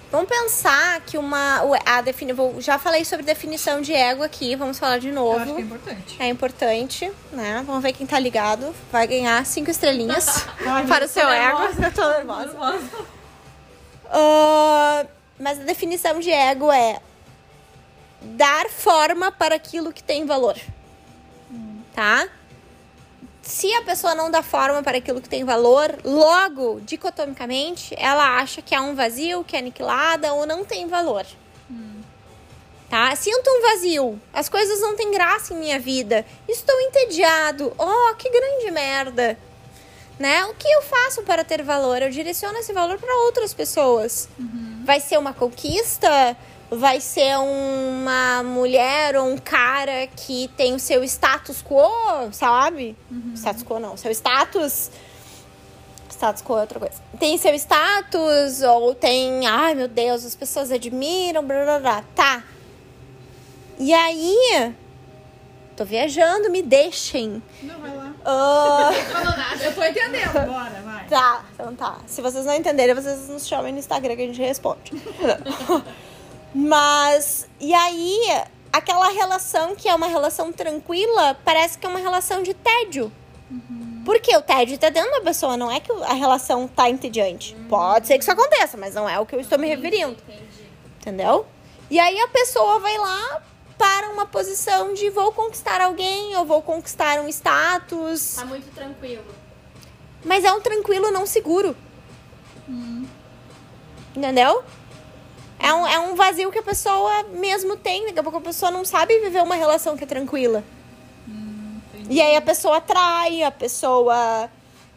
Vamos 0.09 0.29
pensar 0.29 1.01
que 1.01 1.17
uma. 1.17 1.61
A 1.85 2.01
defini, 2.01 2.31
vou, 2.31 2.61
já 2.61 2.79
falei 2.79 3.03
sobre 3.03 3.25
definição 3.25 3.81
de 3.81 3.93
ego 3.93 4.23
aqui, 4.23 4.55
vamos 4.55 4.79
falar 4.79 4.99
de 4.99 5.11
novo. 5.11 5.39
Eu 5.39 5.41
acho 5.41 5.55
que 5.55 5.61
é 5.61 5.63
importante. 5.63 6.15
É 6.19 6.27
importante, 6.27 7.11
né? 7.31 7.63
Vamos 7.65 7.83
ver 7.83 7.91
quem 7.91 8.07
tá 8.07 8.17
ligado. 8.17 8.73
Vai 8.91 9.05
ganhar 9.05 9.45
cinco 9.45 9.69
estrelinhas 9.69 10.45
para 10.87 11.05
o 11.05 11.07
seu 11.07 11.27
ego. 11.29 11.59
Eu 11.83 11.93
tô 11.93 12.09
nervosa. 12.09 12.57
Uh, 14.05 15.07
mas 15.37 15.59
a 15.59 15.63
definição 15.63 16.19
de 16.19 16.31
ego 16.31 16.71
é 16.71 17.01
dar 18.21 18.69
forma 18.69 19.31
para 19.31 19.55
aquilo 19.55 19.91
que 19.91 20.01
tem 20.01 20.25
valor. 20.25 20.55
Hum. 21.51 21.81
Tá? 21.93 22.27
Se 23.47 23.73
a 23.75 23.81
pessoa 23.81 24.13
não 24.13 24.29
dá 24.29 24.43
forma 24.43 24.83
para 24.83 24.97
aquilo 24.97 25.21
que 25.21 25.29
tem 25.29 25.45
valor, 25.45 25.97
logo, 26.03 26.81
dicotomicamente, 26.81 27.95
ela 27.97 28.37
acha 28.37 28.61
que 28.61 28.75
é 28.75 28.81
um 28.81 28.93
vazio, 28.93 29.41
que 29.41 29.55
é 29.55 29.59
aniquilada 29.59 30.33
ou 30.33 30.45
não 30.45 30.65
tem 30.65 30.85
valor. 30.85 31.25
Hum. 31.71 32.01
Tá? 32.89 33.15
Sinto 33.15 33.49
um 33.49 33.61
vazio. 33.61 34.21
As 34.33 34.49
coisas 34.49 34.81
não 34.81 34.97
têm 34.97 35.11
graça 35.11 35.53
em 35.53 35.57
minha 35.59 35.79
vida. 35.79 36.25
Estou 36.45 36.77
entediado. 36.81 37.73
Oh, 37.77 38.15
que 38.15 38.29
grande 38.29 38.69
merda. 38.69 39.39
Né? 40.19 40.43
O 40.47 40.53
que 40.53 40.67
eu 40.67 40.81
faço 40.81 41.23
para 41.23 41.45
ter 41.45 41.63
valor? 41.63 42.01
Eu 42.01 42.09
direciono 42.09 42.57
esse 42.57 42.73
valor 42.73 42.99
para 42.99 43.15
outras 43.23 43.53
pessoas. 43.53 44.27
Vai 44.83 44.99
ser 44.99 45.17
uma 45.17 45.33
conquista? 45.33 46.35
Vai 46.69 46.99
ser 46.99 47.37
uma 47.37 48.43
mulher 48.43 49.15
ou 49.15 49.25
um 49.29 49.37
cara 49.37 50.05
que 50.07 50.49
tem 50.57 50.73
o 50.75 50.79
seu 50.79 51.01
status 51.03 51.63
quo, 51.63 51.87
sabe? 52.33 52.95
Status 53.35 53.63
quo 53.63 53.79
não, 53.79 53.95
seu 53.95 54.11
status 54.11 54.91
status 56.09 56.41
quo 56.41 56.57
é 56.57 56.61
outra 56.61 56.79
coisa. 56.79 56.95
Tem 57.19 57.37
seu 57.37 57.53
status, 57.55 58.61
ou 58.63 58.93
tem, 58.95 59.45
ai 59.47 59.75
meu 59.75 59.87
Deus, 59.87 60.25
as 60.25 60.35
pessoas 60.35 60.71
admiram, 60.71 61.41
blá 61.45 61.63
blá 61.63 61.79
blá. 61.79 62.03
Tá. 62.15 62.43
E 63.79 63.93
aí, 63.93 64.73
tô 65.75 65.85
viajando, 65.85 66.49
me 66.49 66.63
deixem. 66.63 67.41
Não, 67.61 67.79
vai 67.79 67.95
lá. 67.95 68.13
Ah, 68.25 68.89
Eu 69.63 69.73
tô 69.75 69.83
entendendo. 69.83 70.33
Bora, 70.47 70.81
vai. 70.83 71.05
tá, 71.07 71.45
então 71.53 71.75
tá. 71.75 71.99
Se 72.07 72.21
vocês 72.21 72.43
não 72.45 72.55
entenderem, 72.55 72.95
vocês 72.95 73.29
nos 73.29 73.47
chamem 73.47 73.71
no 73.71 73.79
Instagram 73.79 74.15
que 74.15 74.23
a 74.23 74.27
gente 74.27 74.41
responde. 74.41 74.91
Mas, 76.53 77.47
e 77.59 77.73
aí, 77.73 78.21
aquela 78.71 79.09
relação 79.09 79.75
que 79.75 79.87
é 79.87 79.95
uma 79.95 80.07
relação 80.07 80.51
tranquila, 80.51 81.37
parece 81.45 81.77
que 81.77 81.85
é 81.85 81.89
uma 81.89 81.99
relação 81.99 82.41
de 82.43 82.53
tédio. 82.53 83.11
Porque 84.05 84.35
o 84.37 84.41
tédio 84.41 84.77
tá 84.77 84.89
dentro 84.89 85.11
da 85.11 85.21
pessoa, 85.21 85.57
não 85.57 85.69
é 85.69 85.81
que 85.81 85.91
a 85.91 86.13
relação 86.13 86.67
tá 86.67 86.89
entediante. 86.89 87.55
Pode 87.67 88.07
ser 88.07 88.17
que 88.17 88.23
isso 88.23 88.31
aconteça, 88.31 88.77
mas 88.77 88.95
não 88.95 89.07
é 89.07 89.19
o 89.19 89.25
que 89.25 89.35
eu 89.35 89.39
estou 89.39 89.59
me 89.59 89.67
referindo. 89.67 90.15
Entendeu? 91.01 91.45
E 91.89 91.99
aí 91.99 92.19
a 92.19 92.27
pessoa 92.29 92.79
vai 92.79 92.97
lá 92.97 93.41
para 93.77 94.09
uma 94.09 94.25
posição 94.25 94.93
de 94.93 95.09
vou 95.09 95.31
conquistar 95.31 95.81
alguém, 95.81 96.35
ou 96.35 96.45
vou 96.45 96.61
conquistar 96.61 97.19
um 97.19 97.27
status. 97.27 98.35
Tá 98.35 98.45
muito 98.45 98.73
tranquilo. 98.73 99.25
Mas 100.23 100.43
é 100.43 100.51
um 100.51 100.61
tranquilo 100.61 101.11
não 101.11 101.25
seguro. 101.25 101.75
Entendeu? 104.15 104.63
É 105.59 105.73
um, 105.73 105.87
é 105.87 105.99
um 105.99 106.15
vazio 106.15 106.51
que 106.51 106.59
a 106.59 106.63
pessoa 106.63 107.23
mesmo 107.33 107.75
tem. 107.75 108.05
Daqui 108.05 108.19
a 108.19 108.23
pouco 108.23 108.37
a 108.37 108.41
pessoa 108.41 108.71
não 108.71 108.85
sabe 108.85 109.19
viver 109.19 109.41
uma 109.41 109.55
relação 109.55 109.97
que 109.97 110.03
é 110.03 110.07
tranquila. 110.07 110.63
E 112.09 112.21
aí 112.21 112.35
a 112.35 112.41
pessoa 112.41 112.79
trai, 112.79 113.43
a 113.43 113.51
pessoa 113.51 114.49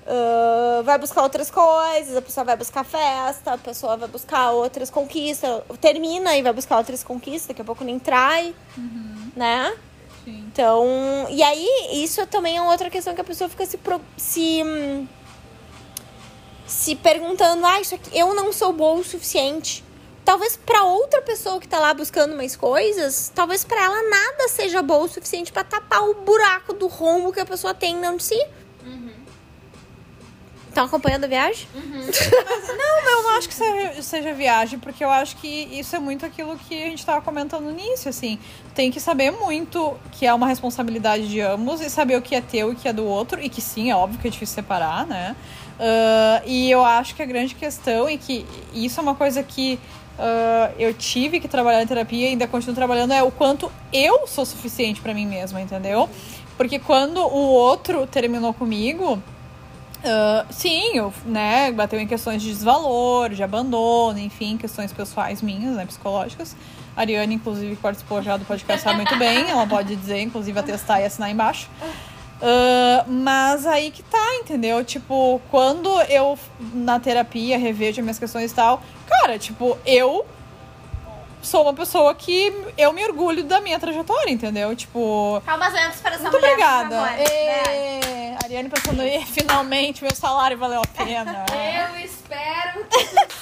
ah, 0.06 0.82
vai 0.82 0.98
buscar 0.98 1.22
outras 1.22 1.50
coisas, 1.50 2.16
a 2.16 2.22
pessoa 2.22 2.44
vai 2.44 2.56
buscar 2.56 2.84
festa, 2.84 3.52
a 3.52 3.58
pessoa 3.58 3.96
vai 3.96 4.08
buscar 4.08 4.50
outras 4.50 4.90
conquistas, 4.90 5.62
termina 5.80 6.36
e 6.36 6.42
vai 6.42 6.52
buscar 6.52 6.78
outras 6.78 7.04
conquistas, 7.04 7.48
daqui 7.48 7.62
a 7.62 7.64
pouco 7.64 7.84
nem 7.84 7.98
trai, 7.98 8.54
né? 9.36 9.76
Sim. 10.24 10.44
Então, 10.52 10.86
e 11.30 11.42
aí 11.42 12.02
isso 12.02 12.26
também 12.26 12.56
é 12.56 12.62
outra 12.62 12.90
questão 12.90 13.14
que 13.14 13.20
a 13.20 13.24
pessoa 13.24 13.48
fica 13.48 13.64
se 13.64 13.78
se 14.16 14.62
hum, 14.64 15.06
se 16.66 16.94
perguntando, 16.96 17.64
ah, 17.66 17.80
isso 17.80 17.94
aqui 17.94 18.16
eu 18.18 18.34
não 18.34 18.52
sou 18.52 18.72
boa 18.72 19.00
o 19.00 19.04
suficiente. 19.04 19.84
Talvez 20.30 20.56
pra 20.56 20.84
outra 20.84 21.20
pessoa 21.20 21.58
que 21.58 21.66
tá 21.66 21.80
lá 21.80 21.92
buscando 21.92 22.36
mais 22.36 22.54
coisas, 22.54 23.32
talvez 23.34 23.64
pra 23.64 23.82
ela 23.82 24.00
nada 24.08 24.46
seja 24.48 24.80
boa 24.80 25.06
o 25.06 25.08
suficiente 25.08 25.50
pra 25.50 25.64
tapar 25.64 26.08
o 26.08 26.14
buraco 26.14 26.72
do 26.72 26.86
rombo 26.86 27.32
que 27.32 27.40
a 27.40 27.44
pessoa 27.44 27.74
tem 27.74 28.00
dentro 28.00 28.18
de 28.18 28.22
si. 28.22 28.46
Estão 30.68 30.84
acompanhando 30.84 31.24
a 31.24 31.26
viagem? 31.26 31.66
Não, 31.74 33.10
eu 33.10 33.22
não 33.24 33.30
acho 33.30 33.48
que 33.48 33.54
seja, 33.54 34.00
seja 34.02 34.32
viagem, 34.32 34.78
porque 34.78 35.02
eu 35.02 35.10
acho 35.10 35.36
que 35.36 35.48
isso 35.48 35.96
é 35.96 35.98
muito 35.98 36.24
aquilo 36.24 36.56
que 36.56 36.80
a 36.80 36.86
gente 36.86 37.04
tava 37.04 37.20
comentando 37.22 37.64
no 37.64 37.72
início, 37.72 38.08
assim. 38.08 38.38
Tem 38.72 38.88
que 38.92 39.00
saber 39.00 39.32
muito 39.32 39.96
que 40.12 40.24
é 40.26 40.32
uma 40.32 40.46
responsabilidade 40.46 41.28
de 41.28 41.40
ambos 41.40 41.80
e 41.80 41.90
saber 41.90 42.16
o 42.16 42.22
que 42.22 42.36
é 42.36 42.40
teu 42.40 42.70
e 42.70 42.74
o 42.74 42.76
que 42.76 42.86
é 42.86 42.92
do 42.92 43.04
outro, 43.04 43.42
e 43.42 43.48
que 43.48 43.60
sim, 43.60 43.90
é 43.90 43.96
óbvio 43.96 44.20
que 44.20 44.28
é 44.28 44.30
difícil 44.30 44.54
separar, 44.54 45.04
né? 45.08 45.34
Ah, 45.80 46.42
e 46.46 46.70
eu 46.70 46.84
acho 46.84 47.16
que 47.16 47.22
a 47.22 47.26
grande 47.26 47.56
questão, 47.56 48.08
e 48.08 48.16
que 48.16 48.46
isso 48.72 49.00
é 49.00 49.02
uma 49.02 49.16
coisa 49.16 49.42
que 49.42 49.80
ah, 50.20 50.70
eu 50.78 50.92
tive 50.92 51.40
que 51.40 51.48
trabalhar 51.48 51.82
em 51.82 51.86
terapia 51.86 52.26
e 52.26 52.30
ainda 52.30 52.46
continuo 52.46 52.74
trabalhando, 52.74 53.12
é 53.12 53.22
o 53.22 53.30
quanto 53.30 53.72
eu 53.90 54.26
sou 54.26 54.44
suficiente 54.44 55.00
pra 55.00 55.14
mim 55.14 55.26
mesma, 55.26 55.60
entendeu? 55.60 56.08
Porque 56.58 56.78
quando 56.78 57.18
o 57.18 57.52
outro 57.52 58.06
terminou 58.06 58.52
comigo, 58.52 59.20
ah, 60.04 60.44
sim, 60.50 60.90
eu, 60.94 61.12
né, 61.24 61.72
bateu 61.72 61.98
em 61.98 62.06
questões 62.06 62.42
de 62.42 62.50
desvalor, 62.50 63.30
de 63.30 63.42
abandono, 63.42 64.18
enfim, 64.18 64.58
questões 64.58 64.92
pessoais 64.92 65.40
minhas, 65.40 65.74
né, 65.74 65.86
psicológicas. 65.86 66.54
A 66.94 67.00
Ariane, 67.00 67.36
inclusive, 67.36 67.76
participou 67.76 68.22
já 68.22 68.36
do 68.36 68.44
podcast, 68.44 68.82
sabe 68.82 68.96
muito 68.96 69.16
bem. 69.16 69.48
Ela 69.48 69.66
pode 69.66 69.96
dizer, 69.96 70.20
inclusive, 70.20 70.58
atestar 70.58 71.00
e 71.00 71.04
assinar 71.04 71.30
embaixo. 71.30 71.68
Ah, 72.42 73.04
mas 73.06 73.66
aí 73.66 73.90
que 73.90 74.02
tá, 74.02 74.34
entendeu? 74.36 74.82
Tipo, 74.84 75.40
quando 75.50 75.88
eu, 76.02 76.38
na 76.74 76.98
terapia, 76.98 77.58
revejo 77.58 78.02
minhas 78.02 78.18
questões 78.18 78.50
e 78.50 78.54
tal, 78.54 78.82
cara, 79.08 79.38
tipo, 79.38 79.76
eu 79.84 80.26
sou 81.42 81.62
uma 81.62 81.74
pessoa 81.74 82.14
que 82.14 82.52
eu 82.76 82.92
me 82.92 83.02
orgulho 83.04 83.44
da 83.44 83.60
minha 83.60 83.78
trajetória, 83.78 84.30
entendeu? 84.30 84.74
Tipo, 84.76 85.42
Calmas 85.44 85.74
antes 85.74 86.00
para 86.00 86.14
essa 86.14 86.22
muito 86.24 86.34
mulher, 86.36 86.50
obrigada. 86.52 86.96
favor. 86.96 87.10
Né? 87.18 88.36
Ariane 88.44 88.68
pensando, 88.68 89.02
"Ê, 89.02 89.20
finalmente 89.26 90.02
meu 90.02 90.14
salário 90.14 90.58
valeu 90.58 90.80
a 90.82 90.86
pena. 90.86 91.44
Eu 91.52 92.04
espero 92.04 92.84
que 92.84 93.06
tu... 93.16 93.34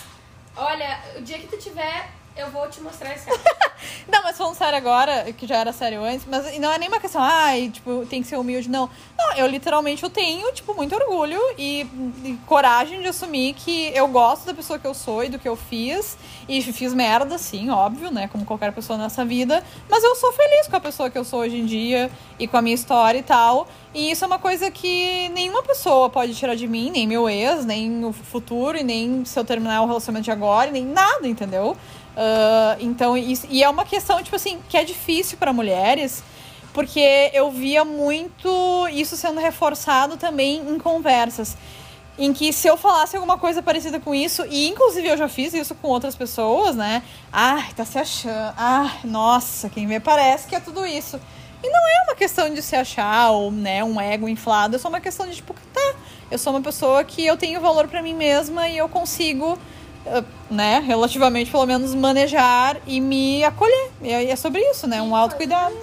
Olha, 0.57 0.99
o 1.17 1.23
dia 1.23 1.39
que 1.39 1.47
tu 1.47 1.57
tiver, 1.57 2.09
eu 2.39 2.51
vou 2.51 2.69
te 2.69 2.81
mostrar 2.81 3.15
esse 3.15 3.27
cara. 3.31 3.69
Não, 4.11 4.23
mas 4.23 4.37
falando 4.37 4.55
sério 4.55 4.79
agora, 4.79 5.33
que 5.33 5.47
já 5.47 5.57
era 5.57 5.73
sério 5.73 6.03
antes, 6.03 6.27
mas 6.27 6.59
não 6.59 6.73
é 6.73 6.79
nem 6.79 6.89
uma 6.89 7.01
questão, 7.01 7.21
ai, 7.23 7.69
tipo, 7.69 8.07
tem 8.07 8.23
que 8.23 8.29
ser 8.29 8.37
humilde, 8.37 8.69
não. 8.69 8.89
Não, 9.17 9.33
eu 9.35 9.47
literalmente 9.47 10.03
eu 10.03 10.11
tenho, 10.11 10.51
tipo, 10.53 10.75
muito 10.75 10.95
orgulho 10.95 11.41
e, 11.59 11.83
e 12.25 12.39
coragem 12.47 13.01
de 13.01 13.09
assumir 13.09 13.55
que 13.55 13.93
eu 13.95 14.09
gosto 14.09 14.47
da 14.47 14.55
pessoa 14.55 14.79
que 14.79 14.87
eu 14.87 14.95
sou 14.95 15.25
e 15.25 15.29
do 15.29 15.39
que 15.39 15.49
eu 15.49 15.57
fiz. 15.57 16.17
E 16.49 16.63
fiz 16.63 16.95
merda, 16.95 17.37
sim, 17.37 17.69
óbvio, 17.69 18.11
né? 18.11 18.29
Como 18.29 18.45
qualquer 18.45 18.73
pessoa 18.73 18.99
nessa 18.99 19.25
vida. 19.25 19.63
Mas 19.89 20.03
eu 20.03 20.15
sou 20.15 20.33
feliz 20.33 20.67
com 20.67 20.77
a 20.77 20.81
pessoa 20.81 21.11
que 21.11 21.19
eu 21.19 21.25
sou 21.25 21.41
hoje 21.41 21.59
em 21.59 21.67
dia 21.67 22.11
e 22.39 22.49
com 22.49 22.57
a 22.57 22.63
minha 22.63 22.75
história 22.75 23.19
e 23.19 23.23
tal. 23.23 23.69
E 23.93 24.11
isso 24.11 24.25
é 24.25 24.27
uma 24.27 24.39
coisa 24.39 24.71
que 24.71 25.29
nenhuma 25.31 25.63
pessoa 25.63 26.09
pode 26.09 26.35
tirar 26.35 26.55
de 26.55 26.67
mim, 26.67 26.91
nem 26.91 27.07
meu 27.07 27.29
ex, 27.29 27.67
nem 27.67 28.05
o 28.05 28.13
futuro, 28.13 28.79
e 28.79 28.83
nem 28.83 29.25
se 29.25 29.39
eu 29.39 29.45
terminar 29.45 29.83
o 29.83 29.87
relacionamento 29.87 30.25
de 30.25 30.31
agora, 30.31 30.69
e 30.69 30.73
nem 30.73 30.85
nada, 30.85 31.29
entendeu? 31.29 31.77
Ah, 32.21 32.77
então, 32.81 33.17
isso, 33.17 33.47
e 33.49 33.63
é 33.63 33.69
uma 33.69 33.85
questão, 33.85 34.21
tipo 34.21 34.35
assim, 34.35 34.59
que 34.69 34.77
é 34.77 34.83
difícil 34.83 35.39
para 35.39 35.53
mulheres, 35.53 36.25
porque 36.75 37.31
eu 37.33 37.49
via 37.53 37.85
muito 37.85 38.89
isso 38.89 39.17
sendo 39.17 39.39
reforçado 39.39 40.17
também 40.17 40.59
em 40.69 40.79
conversas. 40.81 41.57
Em 42.19 42.33
que 42.33 42.53
se 42.53 42.67
eu 42.67 42.77
falasse 42.77 43.15
alguma 43.15 43.39
coisa 43.39 43.63
parecida 43.63 44.01
com 44.01 44.13
isso, 44.13 44.45
e 44.51 44.69
inclusive 44.69 45.07
eu 45.07 45.17
já 45.17 45.29
fiz 45.29 45.55
isso 45.55 45.73
com 45.77 45.87
outras 45.87 46.17
pessoas, 46.17 46.75
né? 46.75 47.05
Ai, 47.33 47.69
tá 47.77 47.85
se 47.85 47.97
achando. 47.97 48.53
Ai, 48.57 48.99
nossa, 49.05 49.69
quem 49.69 49.87
vê 49.87 50.01
parece 50.01 50.49
que 50.49 50.57
é 50.57 50.61
tudo 50.61 50.85
isso. 50.85 51.21
E 51.63 51.71
não 51.71 51.89
é 51.89 52.05
uma 52.09 52.17
questão 52.17 52.53
de 52.53 52.61
se 52.61 52.75
achar 52.75 53.31
ou, 53.31 53.53
né, 53.53 53.85
um 53.85 54.01
ego 54.01 54.29
inflado, 54.29 54.75
é 54.75 54.79
só 54.79 54.89
uma 54.89 55.01
questão 55.01 55.29
de 55.29 55.37
tipo, 55.37 55.55
tá, 55.73 55.95
eu 56.31 56.39
sou 56.39 56.53
uma 56.53 56.63
pessoa 56.63 57.05
que 57.05 57.25
eu 57.25 57.37
tenho 57.37 57.61
valor 57.61 57.87
pra 57.87 58.03
mim 58.03 58.15
mesma 58.15 58.69
e 58.69 58.77
eu 58.77 58.89
consigo, 58.89 59.57
né, 60.51 60.81
relativamente 60.85 61.51
pelo 61.51 61.67
menos 61.67 61.95
manejar 61.95 62.77
e 62.87 63.01
me 63.01 63.43
acolher. 63.45 63.91
E 64.03 64.11
é 64.13 64.37
sobre 64.37 64.61
isso, 64.71 64.87
né? 64.87 65.01
Um 65.03 65.15
autocuidado. 65.15 65.75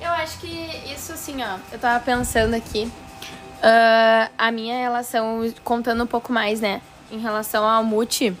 Eu 0.00 0.10
acho 0.12 0.38
que 0.40 0.46
isso, 0.94 1.12
assim, 1.12 1.42
ó, 1.42 1.58
eu 1.72 1.78
tava 1.78 2.02
pensando 2.04 2.54
aqui. 2.54 2.90
ah, 3.62 4.30
a 4.38 4.50
minha 4.50 4.78
relação, 4.78 5.40
contando 5.62 6.02
um 6.02 6.06
pouco 6.06 6.32
mais, 6.32 6.60
né, 6.60 6.80
em 7.10 7.18
relação 7.18 7.64
ao 7.68 7.84
Muti. 7.84 8.34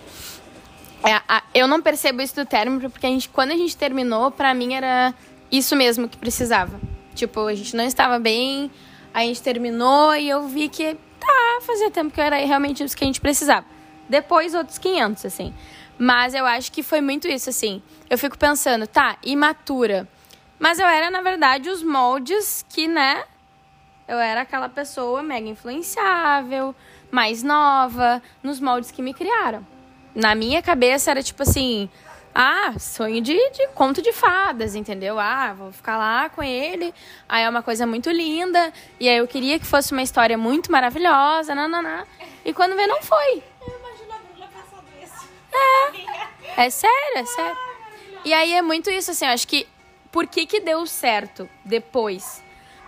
é, 1.04 1.14
a- 1.28 1.42
eu 1.54 1.66
não 1.68 1.80
percebo 1.82 2.20
isso 2.22 2.34
do 2.34 2.44
término, 2.46 2.88
porque 2.90 3.06
a 3.06 3.10
gente, 3.10 3.28
quando 3.28 3.50
a 3.52 3.56
gente 3.56 3.76
terminou, 3.76 4.30
pra 4.30 4.52
mim 4.54 4.74
era 4.74 5.12
isso 5.50 5.74
mesmo 5.76 6.08
que 6.08 6.16
precisava. 6.16 6.78
Tipo, 7.14 7.46
a 7.46 7.54
gente 7.54 7.74
não 7.76 7.84
estava 7.84 8.18
bem, 8.18 8.70
a 9.12 9.20
gente 9.20 9.42
terminou 9.42 10.14
e 10.14 10.28
eu 10.28 10.46
vi 10.46 10.68
que, 10.68 10.94
tá, 11.18 11.58
fazia 11.66 11.90
tempo 11.90 12.12
que 12.14 12.20
era 12.20 12.36
realmente 12.36 12.82
isso 12.84 12.96
que 12.96 13.02
a 13.04 13.06
gente 13.06 13.20
precisava. 13.20 13.64
Depois, 14.10 14.54
outros 14.54 14.76
500, 14.76 15.24
assim. 15.24 15.54
Mas 15.96 16.34
eu 16.34 16.44
acho 16.44 16.72
que 16.72 16.82
foi 16.82 17.00
muito 17.00 17.28
isso, 17.28 17.48
assim. 17.48 17.80
Eu 18.10 18.18
fico 18.18 18.36
pensando, 18.36 18.88
tá, 18.88 19.16
imatura. 19.22 20.08
Mas 20.58 20.80
eu 20.80 20.86
era, 20.86 21.10
na 21.10 21.22
verdade, 21.22 21.70
os 21.70 21.80
moldes 21.80 22.66
que, 22.68 22.88
né? 22.88 23.22
Eu 24.08 24.18
era 24.18 24.40
aquela 24.40 24.68
pessoa 24.68 25.22
mega 25.22 25.48
influenciável, 25.48 26.74
mais 27.08 27.44
nova, 27.44 28.20
nos 28.42 28.58
moldes 28.58 28.90
que 28.90 29.00
me 29.00 29.14
criaram. 29.14 29.64
Na 30.12 30.34
minha 30.34 30.60
cabeça 30.60 31.12
era 31.12 31.22
tipo 31.22 31.44
assim: 31.44 31.88
ah, 32.34 32.74
sonho 32.80 33.20
de, 33.20 33.36
de 33.50 33.68
conto 33.68 34.02
de 34.02 34.12
fadas, 34.12 34.74
entendeu? 34.74 35.20
Ah, 35.20 35.52
vou 35.52 35.70
ficar 35.70 35.96
lá 35.96 36.28
com 36.28 36.42
ele. 36.42 36.92
Aí 37.28 37.44
é 37.44 37.48
uma 37.48 37.62
coisa 37.62 37.86
muito 37.86 38.10
linda. 38.10 38.72
E 38.98 39.08
aí 39.08 39.18
eu 39.18 39.28
queria 39.28 39.56
que 39.56 39.66
fosse 39.66 39.92
uma 39.92 40.02
história 40.02 40.36
muito 40.36 40.72
maravilhosa, 40.72 41.54
nananá. 41.54 42.04
E 42.44 42.52
quando 42.52 42.74
vê, 42.74 42.88
não 42.88 43.00
foi. 43.02 43.44
Isso. 45.94 46.10
É 46.56 46.70
sério, 46.70 47.16
é 47.16 47.24
sério. 47.24 47.58
E 48.24 48.32
aí 48.32 48.52
é 48.54 48.62
muito 48.62 48.90
isso, 48.90 49.10
assim, 49.10 49.24
eu 49.24 49.32
acho 49.32 49.48
que 49.48 49.66
por 50.12 50.26
que 50.26 50.46
que 50.46 50.60
deu 50.60 50.86
certo 50.86 51.48
depois? 51.64 52.42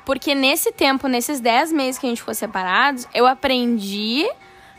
Porque 0.05 0.35
nesse 0.35 0.73
tempo, 0.73 1.07
nesses 1.07 1.41
10 1.41 1.73
meses 1.73 1.99
que 1.99 2.07
a 2.07 2.09
gente 2.09 2.19
ficou 2.19 2.35
separados, 2.35 3.07
eu 3.15 3.27
aprendi 3.27 4.29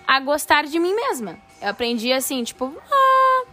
a 0.05 0.19
gostar 0.19 0.65
de 0.65 0.77
mim 0.79 0.93
mesma. 0.93 1.39
Eu 1.61 1.69
aprendi 1.69 2.11
assim, 2.11 2.43
tipo, 2.43 2.73
ah, 2.91 3.45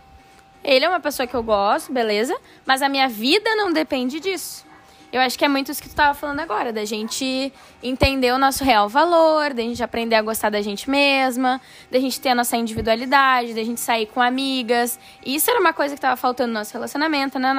ele 0.64 0.84
é 0.84 0.88
uma 0.88 1.00
pessoa 1.00 1.26
que 1.26 1.34
eu 1.34 1.42
gosto, 1.42 1.92
beleza, 1.92 2.36
mas 2.66 2.82
a 2.82 2.88
minha 2.88 3.08
vida 3.08 3.54
não 3.54 3.72
depende 3.72 4.18
disso. 4.18 4.66
Eu 5.12 5.20
acho 5.20 5.36
que 5.36 5.44
é 5.44 5.48
muito 5.48 5.72
isso 5.72 5.82
que 5.82 5.88
tu 5.88 5.94
tava 5.94 6.14
falando 6.14 6.38
agora, 6.38 6.72
da 6.72 6.84
gente 6.84 7.52
entender 7.82 8.32
o 8.32 8.38
nosso 8.38 8.62
real 8.62 8.88
valor, 8.88 9.52
da 9.52 9.62
gente 9.62 9.82
aprender 9.82 10.14
a 10.14 10.22
gostar 10.22 10.50
da 10.50 10.62
gente 10.62 10.88
mesma, 10.88 11.60
da 11.90 11.98
gente 11.98 12.20
ter 12.20 12.28
a 12.28 12.34
nossa 12.34 12.56
individualidade, 12.56 13.52
da 13.52 13.64
gente 13.64 13.80
sair 13.80 14.06
com 14.06 14.20
amigas. 14.20 15.00
E 15.24 15.34
isso 15.34 15.50
era 15.50 15.58
uma 15.58 15.72
coisa 15.72 15.96
que 15.96 16.00
tava 16.00 16.16
faltando 16.16 16.52
no 16.52 16.58
nosso 16.60 16.72
relacionamento, 16.72 17.40
não. 17.40 17.50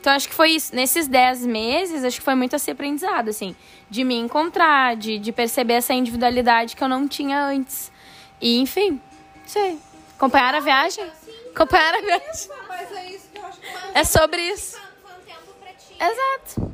Então 0.00 0.14
acho 0.14 0.28
que 0.28 0.34
foi 0.34 0.50
isso. 0.50 0.74
Nesses 0.74 1.06
10 1.06 1.44
meses, 1.44 2.04
acho 2.04 2.18
que 2.18 2.24
foi 2.24 2.34
muito 2.34 2.56
esse 2.56 2.70
aprendizado, 2.70 3.28
assim, 3.28 3.54
de 3.90 4.02
me 4.02 4.16
encontrar, 4.16 4.96
de, 4.96 5.18
de 5.18 5.30
perceber 5.30 5.74
essa 5.74 5.92
individualidade 5.92 6.74
que 6.74 6.82
eu 6.82 6.88
não 6.88 7.06
tinha 7.06 7.44
antes. 7.44 7.92
E, 8.40 8.58
enfim, 8.58 9.00
sei. 9.46 9.78
Acompanhar 10.16 10.54
a 10.54 10.60
viagem? 10.60 11.04
Acompanhar 11.54 11.94
a 11.94 12.00
viagem. 12.00 12.48
Mas 12.66 12.92
é 12.92 13.10
isso 13.10 13.28
que 13.32 13.38
eu 13.38 13.44
acho 13.44 13.60
que 13.60 13.66
É 13.94 14.02
sobre 14.04 14.40
isso. 14.42 14.81
Exato. 16.02 16.72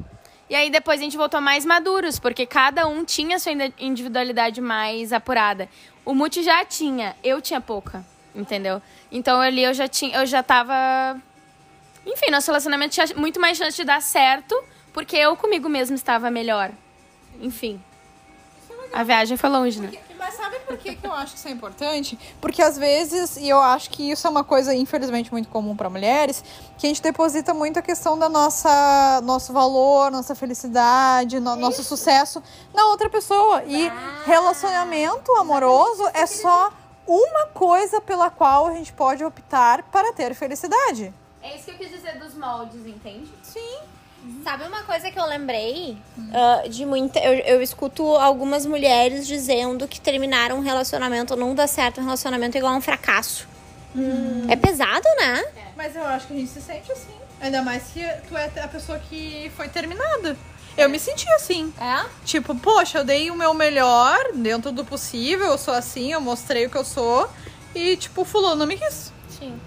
E 0.49 0.55
aí 0.55 0.71
depois 0.71 1.01
a 1.01 1.05
gente 1.05 1.17
voltou 1.17 1.41
mais 1.41 1.65
maduros, 1.65 2.19
porque 2.19 2.47
cada 2.47 2.87
um 2.87 3.05
tinha 3.05 3.39
sua 3.39 3.53
indi- 3.53 3.75
individualidade 3.79 4.61
mais 4.61 5.13
apurada. 5.13 5.69
O 6.05 6.15
Muti 6.15 6.43
já 6.43 6.65
tinha, 6.65 7.15
eu 7.23 7.41
tinha 7.43 7.61
pouca, 7.61 8.05
entendeu? 8.35 8.81
Então 9.13 9.41
ali 9.41 9.63
eu 9.63 9.75
já 9.75 9.87
tinha, 9.87 10.17
eu 10.19 10.25
já 10.27 10.43
tava 10.43 11.21
enfim, 12.07 12.31
nosso 12.31 12.47
relacionamento 12.51 12.95
tinha 12.95 13.07
muito 13.15 13.39
mais 13.39 13.59
chance 13.59 13.77
de 13.77 13.85
dar 13.85 14.01
certo, 14.01 14.59
porque 14.95 15.17
eu 15.17 15.37
comigo 15.37 15.69
mesmo 15.69 15.95
estava 15.95 16.31
melhor. 16.31 16.71
Enfim. 17.41 17.79
A 18.93 19.03
viagem 19.03 19.37
foi 19.37 19.51
longe, 19.51 19.81
né? 19.81 19.91
Mas 20.19 20.35
sabe 20.35 20.59
por 20.61 20.77
que, 20.77 20.95
que 20.97 21.07
eu 21.07 21.13
acho 21.13 21.33
que 21.33 21.39
isso 21.39 21.49
é 21.49 21.51
importante? 21.53 22.19
Porque 22.41 22.61
às 22.61 22.77
vezes, 22.77 23.37
e 23.37 23.49
eu 23.49 23.61
acho 23.61 23.89
que 23.91 24.11
isso 24.11 24.27
é 24.27 24.31
uma 24.31 24.43
coisa, 24.45 24.75
infelizmente, 24.75 25.31
muito 25.31 25.49
comum 25.49 25.77
para 25.77 25.89
mulheres, 25.89 26.43
que 26.77 26.87
a 26.87 26.89
gente 26.91 27.01
deposita 27.01 27.55
muito 27.55 27.79
a 27.79 27.83
questão 27.83 28.19
da 28.19 28.29
nossa 28.29 29.21
nosso 29.23 29.53
valor, 29.53 30.11
nossa 30.11 30.35
felicidade, 30.35 31.39
no- 31.41 31.57
nosso 31.57 31.83
sucesso 31.85 32.43
na 32.75 32.87
outra 32.89 33.09
pessoa. 33.09 33.63
E 33.65 33.91
relacionamento 34.27 35.33
amoroso 35.37 36.05
é 36.15 36.27
só 36.27 36.73
uma 37.07 37.47
coisa 37.55 38.01
pela 38.01 38.29
qual 38.31 38.67
a 38.67 38.75
gente 38.75 38.93
pode 38.93 39.25
optar 39.25 39.83
para 39.85 40.13
ter 40.13 40.35
felicidade. 40.35 41.13
É 41.43 41.55
isso 41.57 41.65
que 41.67 41.71
eu 41.71 41.79
quis 41.79 41.91
dizer 41.91 42.19
dos 42.19 42.35
moldes, 42.35 42.85
entende? 42.87 43.33
Sim. 43.43 43.79
Sabe 44.45 44.65
uma 44.65 44.83
coisa 44.83 45.11
que 45.11 45.19
eu 45.19 45.27
lembrei? 45.27 45.97
Ah, 46.33 46.69
de 46.69 46.85
muita. 46.85 47.19
Eu, 47.19 47.35
eu 47.35 47.63
escuto 47.63 48.05
algumas 48.17 48.67
mulheres 48.67 49.27
dizendo 49.27 49.87
que 49.87 50.01
terminaram 50.01 50.59
um 50.59 50.61
relacionamento, 50.61 51.37
não 51.37 51.55
dá 51.55 51.67
certo 51.67 52.01
um 52.01 52.05
relacionamento 52.05 52.57
igual 52.57 52.75
a 52.75 52.77
um 52.77 52.81
fracasso. 52.81 53.47
É 54.49 54.57
pesado, 54.57 55.07
né? 55.19 55.45
Mas 55.77 55.97
eu 55.97 56.05
acho 56.05 56.27
que 56.27 56.35
a 56.35 56.37
gente 56.37 56.51
se 56.51 56.61
sente 56.61 56.91
assim. 56.93 57.15
Ainda 57.41 57.63
mais 57.63 57.85
que 57.93 58.01
tu 58.29 58.37
é 58.37 58.51
a 58.63 58.69
pessoa 58.69 58.99
que 58.99 59.51
foi 59.57 59.69
terminada. 59.69 60.37
Eu 60.77 60.89
me 60.89 60.99
senti 60.99 61.29
assim. 61.31 61.73
É? 61.81 62.07
Tipo, 62.25 62.55
poxa, 62.55 62.99
eu 62.99 63.05
dei 63.05 63.31
o 63.31 63.37
meu 63.37 63.53
melhor 63.53 64.17
dentro 64.35 64.71
do 64.71 64.85
possível, 64.85 65.47
eu 65.47 65.59
sou 65.59 65.75
assim, 65.75 66.13
eu 66.13 66.21
mostrei 66.21 66.67
o 66.67 66.71
que 66.71 66.77
eu 66.77 66.85
sou. 66.85 67.29
E, 67.75 67.97
tipo, 67.97 68.25
fulano 68.25 68.57
não 68.57 68.67
me 68.67 68.77
quis. 68.77 69.13
Sim. 69.29 69.59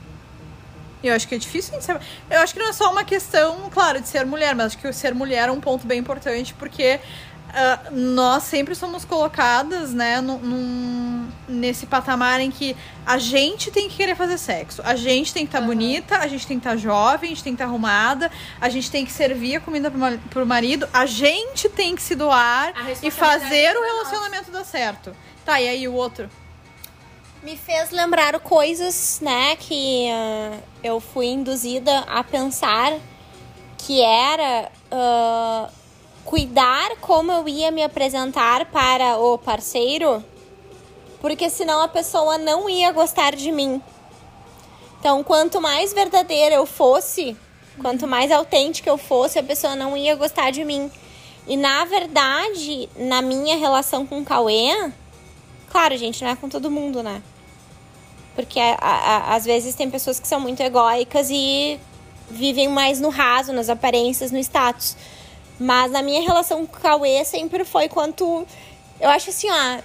E 1.04 1.08
eu 1.08 1.16
acho 1.16 1.28
que 1.28 1.36
é 1.36 1.38
difícil 1.38 1.78
de 1.78 1.84
ser. 1.84 2.00
Eu 2.30 2.42
acho 2.42 2.54
que 2.54 2.60
não 2.60 2.70
é 2.70 2.74
só 2.74 2.92
uma 2.92 3.04
questão, 3.04 3.70
claro, 3.72 4.00
de 4.00 4.08
ser 4.08 4.26
mulher, 4.26 4.54
mas 4.56 4.68
acho 4.68 4.78
que 4.78 4.88
o 4.88 4.94
ser 4.94 5.14
mulher 5.16 5.50
é 5.50 5.52
um 5.52 5.60
ponto 5.62 5.86
bem 5.88 6.00
importante, 6.00 6.54
porque 6.54 7.00
ah, 7.54 7.80
nós 7.92 8.44
sempre 8.44 8.76
somos 8.76 9.04
colocadas, 9.04 9.94
né, 9.94 10.22
num, 10.22 10.38
num- 10.38 11.28
nesse 11.50 11.86
patamar 11.86 12.40
em 12.40 12.50
que 12.52 12.78
a 13.06 13.18
gente 13.18 13.72
tem 13.72 13.90
que 13.90 13.98
querer 13.98 14.16
fazer 14.16 14.38
sexo. 14.38 14.82
A 14.86 14.96
gente 14.96 15.34
tem 15.34 15.46
que 15.46 15.54
estar 15.56 15.66
bonita, 15.66 16.18
a 16.20 16.28
gente 16.28 16.46
tem 16.48 16.60
que 16.60 16.66
estar 16.68 16.78
jovem, 16.78 17.32
a 17.32 17.34
gente 17.34 17.44
tem 17.44 17.54
que 17.54 17.62
estar 17.62 17.66
arrumada, 17.70 18.32
a 18.62 18.70
gente 18.70 18.90
tem 18.92 19.04
que 19.06 19.12
servir 19.12 19.56
a 19.56 19.60
comida 19.60 19.90
pro, 19.90 20.00
ma- 20.00 20.18
pro 20.30 20.46
marido, 20.46 20.88
a 20.94 21.06
gente 21.06 21.68
tem 21.68 21.96
que 21.96 22.02
se 22.02 22.16
doar 22.16 22.74
A 22.76 22.92
e 23.06 23.10
fazer 23.12 23.76
o 23.76 23.84
é 23.84 23.88
nossa. 23.88 24.10
relacionamento 24.12 24.52
dar 24.52 24.64
certo. 24.64 25.14
Tá, 25.44 25.60
e 25.60 25.68
aí 25.68 25.88
o 25.88 25.94
outro? 25.94 26.30
Me 27.44 27.58
fez 27.58 27.90
lembrar 27.90 28.40
coisas, 28.40 29.20
né, 29.20 29.56
que 29.56 30.08
ah, 30.12 30.60
eu 30.84 31.00
fui 31.00 31.26
induzida 31.26 32.02
a 32.02 32.24
pensar 32.24 32.94
que 33.80 34.00
era 34.00 34.72
ah, 34.92 35.68
cuidar 36.24 36.98
como 36.98 37.32
eu 37.32 37.50
ia 37.50 37.72
me 37.72 37.82
apresentar 37.82 38.66
para 38.66 39.18
o 39.18 39.40
parceiro, 39.40 40.24
porque 41.20 41.50
senão 41.50 41.82
a 41.82 41.88
pessoa 41.88 42.38
não 42.38 42.70
ia 42.70 42.92
gostar 42.92 43.36
de 43.36 43.52
mim. 43.52 43.82
Então, 45.00 45.24
quanto 45.24 45.60
mais 45.60 45.94
verdadeira 45.94 46.54
eu 46.54 46.68
fosse, 46.68 47.36
quanto 47.82 48.06
mais 48.06 48.32
autêntica 48.32 48.88
eu 48.88 49.00
fosse, 49.00 49.40
a 49.40 49.44
pessoa 49.44 49.76
não 49.76 49.98
ia 49.98 50.14
gostar 50.16 50.52
de 50.52 50.64
mim. 50.64 50.92
E 51.48 51.58
na 51.58 51.86
verdade, 51.86 52.88
na 52.96 53.20
minha 53.20 53.58
relação 53.58 54.06
com 54.06 54.20
o 54.20 54.26
Cauê, 54.26 54.92
claro, 55.72 55.98
gente, 55.98 56.24
não 56.24 56.30
é 56.30 56.36
com 56.36 56.48
todo 56.48 56.70
mundo, 56.70 57.02
né? 57.02 57.24
Porque 58.36 58.60
a- 58.60 58.78
a- 58.80 59.36
às 59.36 59.46
vezes 59.46 59.76
tem 59.76 59.90
pessoas 59.90 60.20
que 60.20 60.28
são 60.28 60.40
muito 60.40 60.62
egóicas 60.62 61.30
e 61.30 61.80
vivem 62.30 62.70
mais 62.70 63.00
no 63.00 63.10
raso, 63.10 63.52
nas 63.52 63.70
aparências, 63.70 64.32
no 64.32 64.38
status. 64.40 64.96
Mas 65.60 65.92
na 65.92 66.02
minha 66.02 66.22
relação 66.22 66.66
com 66.66 66.78
o 66.78 66.80
Cauê 66.80 67.24
sempre 67.26 67.64
foi 67.66 67.88
quanto. 67.90 68.48
Eu 69.00 69.10
acho 69.10 69.30
assim, 69.30 69.48
ó. 69.50 69.82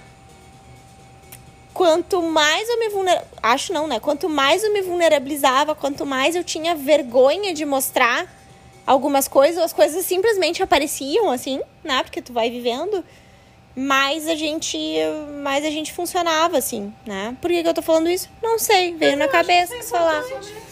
Quanto 1.73 2.21
mais 2.23 2.67
eu 2.69 2.79
me 2.79 2.89
vulnerabilizava. 2.89 3.37
Acho 3.43 3.73
não, 3.73 3.85
né? 3.85 3.99
Quanto 3.99 4.27
mais 4.29 4.63
eu 4.63 4.73
me 4.73 4.81
vulnerabilizava, 4.81 5.75
quanto 5.75 6.05
mais 6.05 6.35
eu 6.35 6.43
tinha 6.43 6.73
vergonha 6.73 7.53
de 7.53 7.65
mostrar 7.65 8.25
algumas 8.85 9.27
coisas, 9.27 9.61
as 9.61 9.73
coisas 9.73 10.03
simplesmente 10.05 10.63
apareciam, 10.63 11.29
assim, 11.29 11.61
né? 11.83 12.01
Porque 12.01 12.21
tu 12.21 12.33
vai 12.33 12.49
vivendo. 12.49 13.03
Mais 13.79 14.27
a 14.27 14.33
gente. 14.33 14.75
Mais 15.43 15.63
a 15.63 15.69
gente 15.69 15.93
funcionava, 15.93 16.57
assim, 16.57 16.91
né? 17.05 17.37
Por 17.39 17.51
que, 17.51 17.61
que 17.61 17.69
eu 17.69 17.73
tô 17.75 17.83
falando 17.83 18.09
isso? 18.09 18.27
Não 18.41 18.57
sei, 18.57 18.95
veio 18.95 19.15
na 19.15 19.27
cabeça 19.27 19.75
que 19.75 19.83
falar. 19.83 20.23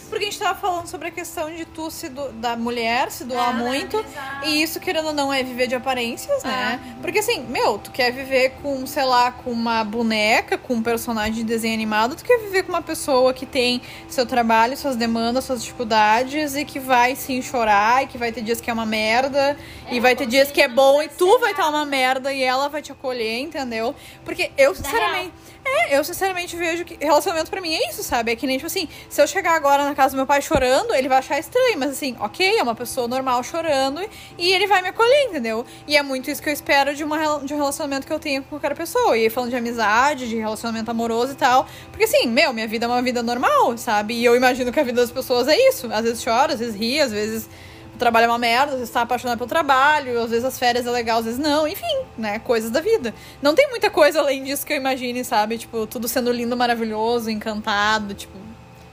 Porque 0.08 0.24
a 0.24 0.30
gente 0.30 0.38
tava 0.38 0.58
falando 0.58 0.86
sobre 0.86 1.08
a 1.08 1.10
questão 1.10 1.50
de 1.54 1.64
tu 1.64 1.90
se 1.90 2.08
do, 2.08 2.32
da 2.32 2.56
mulher 2.56 3.10
se 3.10 3.24
doar 3.24 3.54
muito. 3.54 4.04
E 4.44 4.62
isso, 4.62 4.78
querendo 4.80 5.08
ou 5.08 5.12
não, 5.12 5.32
é 5.32 5.42
viver 5.42 5.66
de 5.66 5.74
aparências, 5.74 6.42
né? 6.44 6.80
Porque 7.02 7.18
assim, 7.18 7.40
meu, 7.48 7.78
tu 7.78 7.90
quer 7.90 8.12
viver 8.12 8.50
com, 8.62 8.86
sei 8.86 9.04
lá, 9.04 9.30
com 9.32 9.50
uma 9.50 9.82
boneca, 9.84 10.56
com 10.56 10.74
um 10.74 10.82
personagem 10.82 11.34
de 11.34 11.44
desenho 11.44 11.74
animado, 11.74 12.14
tu 12.16 12.24
quer 12.24 12.38
viver 12.40 12.62
com 12.62 12.70
uma 12.70 12.82
pessoa 12.82 13.32
que 13.34 13.46
tem 13.46 13.82
seu 14.08 14.24
trabalho, 14.26 14.76
suas 14.76 14.96
demandas, 14.96 15.44
suas 15.44 15.62
dificuldades 15.62 16.54
e 16.56 16.64
que 16.64 16.78
vai 16.78 17.14
sim 17.16 17.42
chorar 17.42 18.04
e 18.04 18.06
que 18.06 18.18
vai 18.18 18.32
ter 18.32 18.42
dias 18.42 18.60
que 18.60 18.70
é 18.70 18.72
uma 18.72 18.86
merda 18.86 19.56
e 19.90 20.00
vai 20.00 20.14
ter 20.16 20.26
dias 20.26 20.50
que 20.50 20.60
é 20.60 20.68
bom 20.68 21.02
e 21.02 21.08
tu 21.08 21.38
vai 21.38 21.50
estar 21.50 21.68
uma 21.68 21.84
merda 21.84 22.32
e 22.32 22.42
ela 22.42 22.68
vai 22.68 22.82
te 22.82 22.92
acolher, 22.92 23.40
entendeu? 23.40 23.94
Porque 24.24 24.50
eu, 24.56 24.74
sinceramente. 24.74 25.32
É, 25.66 25.98
eu 25.98 26.04
sinceramente 26.04 26.54
vejo 26.54 26.84
que 26.84 26.96
relacionamento 27.04 27.50
pra 27.50 27.60
mim 27.60 27.74
é 27.74 27.90
isso, 27.90 28.02
sabe? 28.04 28.30
É 28.30 28.36
que 28.36 28.46
nem, 28.46 28.56
tipo 28.56 28.68
assim, 28.68 28.88
se 29.08 29.20
eu 29.20 29.26
chegar 29.26 29.56
agora 29.56 29.84
na 29.84 29.94
casa 29.94 30.14
do 30.14 30.16
meu 30.16 30.26
pai 30.26 30.40
chorando, 30.40 30.94
ele 30.94 31.08
vai 31.08 31.18
achar 31.18 31.38
estranho, 31.38 31.76
mas 31.76 31.90
assim, 31.90 32.16
ok, 32.20 32.58
é 32.58 32.62
uma 32.62 32.74
pessoa 32.74 33.08
normal 33.08 33.42
chorando 33.42 34.00
e 34.38 34.52
ele 34.52 34.66
vai 34.68 34.80
me 34.80 34.88
acolher, 34.88 35.24
entendeu? 35.24 35.66
E 35.86 35.96
é 35.96 36.02
muito 36.02 36.30
isso 36.30 36.40
que 36.40 36.48
eu 36.48 36.52
espero 36.52 36.94
de, 36.94 37.02
uma, 37.02 37.40
de 37.40 37.52
um 37.52 37.56
relacionamento 37.56 38.06
que 38.06 38.12
eu 38.12 38.20
tenho 38.20 38.42
com 38.44 38.50
qualquer 38.50 38.76
pessoa. 38.76 39.16
E 39.18 39.22
aí, 39.22 39.30
falando 39.30 39.50
de 39.50 39.56
amizade, 39.56 40.28
de 40.28 40.36
relacionamento 40.36 40.90
amoroso 40.90 41.32
e 41.32 41.36
tal. 41.36 41.66
Porque 41.90 42.04
assim, 42.04 42.28
meu, 42.28 42.52
minha 42.52 42.68
vida 42.68 42.86
é 42.86 42.88
uma 42.88 43.02
vida 43.02 43.22
normal, 43.22 43.76
sabe? 43.76 44.14
E 44.14 44.24
eu 44.24 44.36
imagino 44.36 44.70
que 44.72 44.78
a 44.78 44.84
vida 44.84 45.00
das 45.00 45.10
pessoas 45.10 45.48
é 45.48 45.56
isso. 45.68 45.88
Às 45.92 46.04
vezes 46.04 46.24
chora, 46.24 46.52
às 46.52 46.60
vezes 46.60 46.76
ri, 46.76 47.00
às 47.00 47.10
vezes 47.10 47.48
o 47.96 47.98
trabalho 47.98 48.26
é 48.26 48.28
uma 48.28 48.38
merda, 48.38 48.72
às 48.72 48.78
vezes 48.78 48.90
tá 48.92 49.02
apaixonado 49.02 49.38
pelo 49.38 49.48
trabalho, 49.48 50.20
às 50.22 50.30
vezes 50.30 50.44
as 50.44 50.58
férias 50.58 50.86
é 50.86 50.90
legal, 50.90 51.18
às 51.18 51.24
vezes 51.24 51.40
não, 51.40 51.66
enfim, 51.66 51.96
né? 52.16 52.38
Coisas 52.38 52.70
da 52.70 52.80
vida. 52.80 53.14
Não 53.42 53.54
tem 53.54 53.68
muita 53.70 53.90
coisa 53.90 54.20
além 54.20 54.44
disso 54.44 54.64
que 54.64 54.72
eu 54.72 54.76
imagine, 54.76 55.24
sabe? 55.24 55.58
Tipo, 55.58 55.86
tudo 55.86 56.06
sendo 56.06 56.30
lindo, 56.30 56.56
maravilhoso, 56.56 57.30
encantado, 57.30 58.14
tipo. 58.14 58.36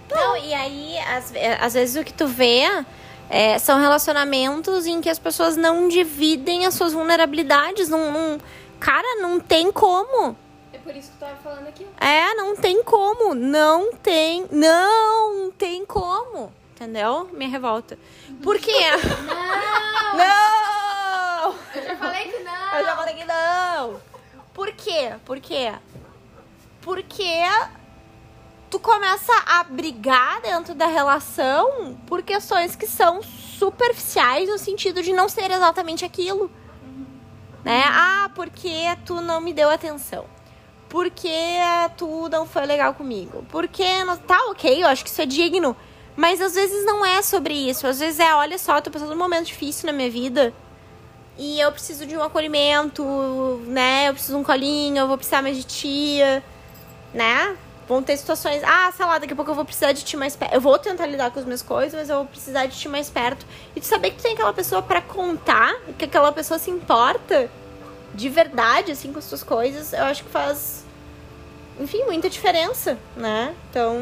Não, 0.10 0.38
e 0.38 0.54
aí, 0.54 0.98
às, 1.00 1.34
às 1.60 1.74
vezes 1.74 1.96
o 2.02 2.04
que 2.04 2.13
tu 2.13 2.28
vê 2.28 2.63
é, 3.30 3.58
são 3.60 3.80
relacionamentos 3.80 4.86
em 4.86 5.02
que 5.02 5.10
as 5.10 5.20
pessoas 5.20 5.56
não 5.58 5.88
dividem 5.88 6.66
as 6.66 6.74
suas 6.76 6.94
vulnerabilidades. 6.94 7.89
Não, 7.89 8.12
não- 8.12 8.39
cara, 8.80 9.22
não 9.22 9.39
tem 9.39 9.72
como. 9.72 10.36
É 10.72 10.78
por 10.78 10.96
isso 10.96 11.12
que 11.18 11.24
eu 11.24 11.28
tava 11.30 11.39
falando 11.42 11.68
aqui. 11.68 11.86
É, 12.00 12.34
não 12.36 12.56
tem 12.56 12.84
como. 12.84 13.34
Não 13.34 13.94
tem. 13.94 14.46
Não 14.52 15.50
tem 15.52 15.86
como. 15.86 16.52
Entendeu? 16.74 17.30
Minha 17.32 17.50
revolta. 17.50 18.00
Por 18.42 18.58
quê? 18.58 18.72
Não! 20.18 21.56
Eu 21.76 21.84
já 21.84 21.96
falei 21.98 22.32
que 22.32 22.40
não. 22.40 22.78
Eu 22.78 22.86
já 22.86 22.96
falei 22.96 23.16
que 23.16 23.26
não. 23.26 24.02
Por 24.54 24.72
quê? 24.74 25.14
Por 25.26 25.40
quê? 25.40 25.74
Porque 26.82 27.42
tu 28.70 28.80
começa 28.80 29.34
a 29.46 29.64
brigar 29.64 30.42
dentro 30.42 30.74
da 30.74 30.88
relação 30.88 31.96
por 32.08 32.24
questões 32.24 32.76
que 32.76 32.88
são 32.88 33.22
superficiais 33.22 34.50
no 34.50 34.58
sentido 34.58 35.02
de 35.02 35.14
não 35.14 35.28
ser 35.30 35.52
exatamente 35.52 36.06
aquilo. 36.06 36.50
Né? 37.64 37.84
Ah, 37.88 38.30
porque 38.36 38.98
tu 39.06 39.22
não 39.22 39.42
me 39.42 39.54
deu 39.54 39.70
atenção. 39.70 40.26
Porque 40.90 41.30
tu 41.98 42.30
não 42.30 42.46
foi 42.46 42.66
legal 42.66 42.94
comigo. 42.94 43.46
Porque 43.50 44.04
não... 44.04 44.16
tá 44.18 44.38
ok, 44.50 44.84
eu 44.84 44.88
acho 44.88 45.04
que 45.04 45.10
isso 45.10 45.22
é 45.22 45.26
digno. 45.26 45.76
Mas 46.15 46.41
às 46.41 46.54
vezes 46.54 46.86
não 46.86 47.06
é 47.06 47.21
sobre 47.21 47.54
isso. 47.54 47.88
Às 47.88 47.99
vezes 47.99 48.19
é, 48.19 48.34
olha 48.36 48.58
só, 48.58 48.80
tô 48.82 48.91
passando 48.91 49.13
um 49.13 49.17
momento 49.17 49.47
difícil 49.47 49.88
na 49.88 49.93
minha 49.93 50.10
vida. 50.10 50.54
E 51.38 51.60
eu 51.60 51.71
preciso 51.71 52.06
de 52.06 52.15
um 52.15 52.21
acolhimento, 52.21 53.04
né? 53.65 54.10
Eu 54.10 54.13
preciso 54.13 54.34
de 54.34 54.39
um 54.39 54.43
colinho, 54.43 54.97
eu 54.97 55.08
vou 55.08 55.17
precisar 55.17 55.41
mais 55.41 55.58
de 55.58 55.63
tia, 55.63 56.43
né? 57.13 57.58
Vão 57.88 58.02
ter 58.02 58.15
situações, 58.15 58.62
ah, 58.63 58.91
sei 58.95 59.06
lá, 59.06 59.17
daqui 59.17 59.34
a 59.34 59.36
pouco 59.36 59.52
eu 59.52 59.56
vou 59.56 59.65
precisar 59.65 59.91
de 59.91 60.04
ti 60.04 60.15
mais 60.15 60.36
perto. 60.36 60.54
Eu 60.54 60.62
vou 60.62 60.78
tentar 60.78 61.06
lidar 61.08 61.32
com 61.32 61.39
as 61.39 61.45
minhas 61.45 61.62
coisas, 61.62 61.93
mas 61.93 62.10
eu 62.10 62.17
vou 62.17 62.26
precisar 62.26 62.67
de 62.67 62.78
ti 62.78 62.88
mais 62.88 63.10
perto. 63.10 63.45
E 63.76 63.82
tu 63.82 63.88
saber 63.88 64.12
que 64.12 64.17
tu 64.17 64.23
tem 64.23 64.34
aquela 64.34 64.54
pessoa 64.54 64.82
para 64.82 65.02
contar, 65.02 65.76
que 65.97 66.06
aquela 66.06 66.32
pessoa 66.32 66.60
se 66.60 66.69
importa 66.69 67.49
de 68.13 68.30
verdade, 68.30 68.91
assim, 68.91 69.12
com 69.12 69.19
as 69.19 69.28
tuas 69.28 69.43
coisas, 69.43 69.91
eu 69.91 70.04
acho 70.04 70.23
que 70.23 70.30
faz, 70.30 70.83
enfim, 71.80 72.04
muita 72.04 72.30
diferença, 72.30 72.98
né? 73.16 73.54
Então, 73.70 73.98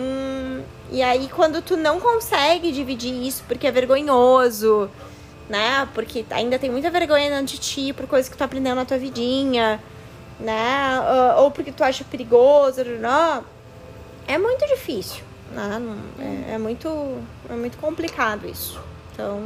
e 0.92 1.02
aí 1.02 1.30
quando 1.30 1.62
tu 1.62 1.78
não 1.78 2.00
consegue 2.00 2.72
dividir 2.72 3.14
isso 3.26 3.44
porque 3.48 3.68
é 3.68 3.72
vergonhoso, 3.72 4.90
né? 5.50 5.88
Porque 5.94 6.26
ainda 6.30 6.60
tem 6.60 6.70
muita 6.70 6.90
vergonha 6.90 7.30
dentro 7.30 7.46
de 7.56 7.60
ti 7.60 7.94
por 7.94 8.08
coisas 8.08 8.30
que 8.30 8.38
tu 8.38 8.44
aprendeu 8.44 8.76
na 8.76 8.86
tua 8.86 8.98
vidinha, 8.98 9.82
né? 10.40 11.34
Ou 11.38 11.52
porque 11.52 11.72
tu 11.72 11.84
acha 11.84 12.04
perigoso, 12.04 12.84
não. 13.00 13.44
É 14.28 14.38
muito 14.38 14.66
difícil, 14.68 15.24
né? 15.52 15.82
É, 16.50 16.54
é 16.54 16.58
muito, 16.58 16.88
é 17.50 17.54
muito 17.54 17.78
complicado 17.78 18.48
isso. 18.48 18.80
Então, 19.14 19.42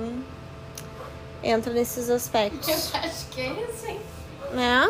entra 1.43 1.73
nesses 1.73 2.09
aspectos. 2.09 2.67
Eu 2.93 2.99
acho 3.01 3.27
que 3.27 3.41
é 3.41 3.51
isso, 3.69 3.85
hein? 3.87 3.99
Né? 4.51 4.87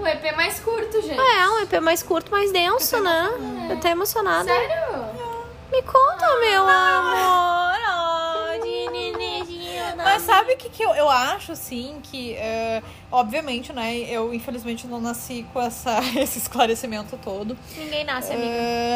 O 0.00 0.06
EP 0.06 0.24
é 0.24 0.32
mais 0.32 0.60
curto, 0.60 1.02
gente. 1.02 1.18
É, 1.18 1.48
um 1.48 1.60
EP 1.60 1.80
mais 1.80 2.02
curto, 2.02 2.30
mais 2.30 2.52
denso, 2.52 3.00
né? 3.00 3.28
Eu 3.70 3.80
tô 3.80 3.88
emocionada. 3.88 4.44
Sério? 4.44 5.28
Me 5.70 5.82
conta, 5.82 6.38
meu 6.40 6.66
amor. 6.66 7.78
Oh, 7.90 8.62
de 8.64 8.90
nenenzinho, 8.90 9.96
né? 9.96 10.04
Mas 10.04 10.22
sabe 10.22 10.54
o 10.54 10.56
que, 10.56 10.68
que 10.70 10.82
eu, 10.82 10.94
eu 10.94 11.10
acho, 11.10 11.52
assim, 11.52 11.98
que, 12.02 12.34
é, 12.34 12.82
obviamente, 13.10 13.72
né, 13.72 13.94
eu 14.08 14.32
infelizmente 14.32 14.86
não 14.86 15.00
nasci 15.00 15.44
com 15.52 15.60
essa, 15.60 15.98
esse 16.16 16.38
esclarecimento 16.38 17.18
todo. 17.22 17.56
Ninguém 17.76 18.04
nasce, 18.04 18.32
amiga. 18.32 18.48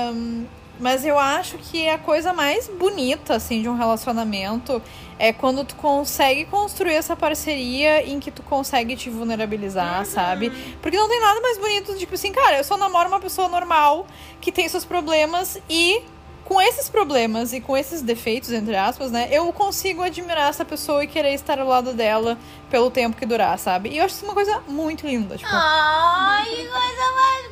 Ahn, 0.09 0.47
mas 0.81 1.05
eu 1.05 1.19
acho 1.19 1.59
que 1.59 1.89
a 1.89 1.99
coisa 1.99 2.33
mais 2.33 2.69
bonita, 2.69 3.35
assim, 3.35 3.63
de 3.63 3.69
um 3.69 3.77
relacionamento 3.77 4.83
é 5.19 5.33
quando 5.33 5.65
tu 5.65 5.77
consegue 5.77 6.45
construir 6.47 6.95
essa 6.95 7.15
parceria 7.15 8.05
em 8.05 8.19
que 8.19 8.31
tu 8.31 8.43
consegue 8.43 8.97
te 8.97 9.09
vulnerabilizar, 9.09 10.05
sabe? 10.05 10.51
Porque 10.81 10.97
não 10.97 11.09
tem 11.09 11.21
nada 11.21 11.41
mais 11.41 11.59
bonito, 11.59 11.97
tipo 11.97 12.15
assim, 12.15 12.33
cara, 12.33 12.59
eu 12.59 12.65
só 12.65 12.77
namoro 12.77 13.09
uma 13.09 13.21
pessoa 13.21 13.49
normal 13.49 14.07
que 14.41 14.51
tem 14.51 14.69
seus 14.69 14.85
problemas 14.85 15.59
e 15.71 16.03
com 16.45 16.61
esses 16.61 16.89
problemas 16.89 17.53
e 17.53 17.61
com 17.61 17.77
esses 17.77 18.03
defeitos, 18.03 18.51
entre 18.51 18.77
aspas, 18.77 19.11
né, 19.11 19.29
eu 19.31 19.51
consigo 19.53 20.03
admirar 20.03 20.51
essa 20.51 20.65
pessoa 20.65 21.05
e 21.05 21.07
querer 21.07 21.33
estar 21.35 21.59
ao 21.59 21.69
lado 21.69 21.93
dela 21.93 22.37
pelo 22.69 22.91
tempo 22.91 23.17
que 23.17 23.25
durar, 23.25 23.59
sabe? 23.59 23.91
E 23.91 23.99
eu 23.99 24.05
acho 24.05 24.17
isso 24.17 24.25
uma 24.25 24.35
coisa 24.35 24.61
muito 24.67 25.07
linda, 25.07 25.37
tipo. 25.37 25.49
Ai, 25.51 26.45
que 26.45 26.67
coisa 26.67 27.13
mais 27.15 27.52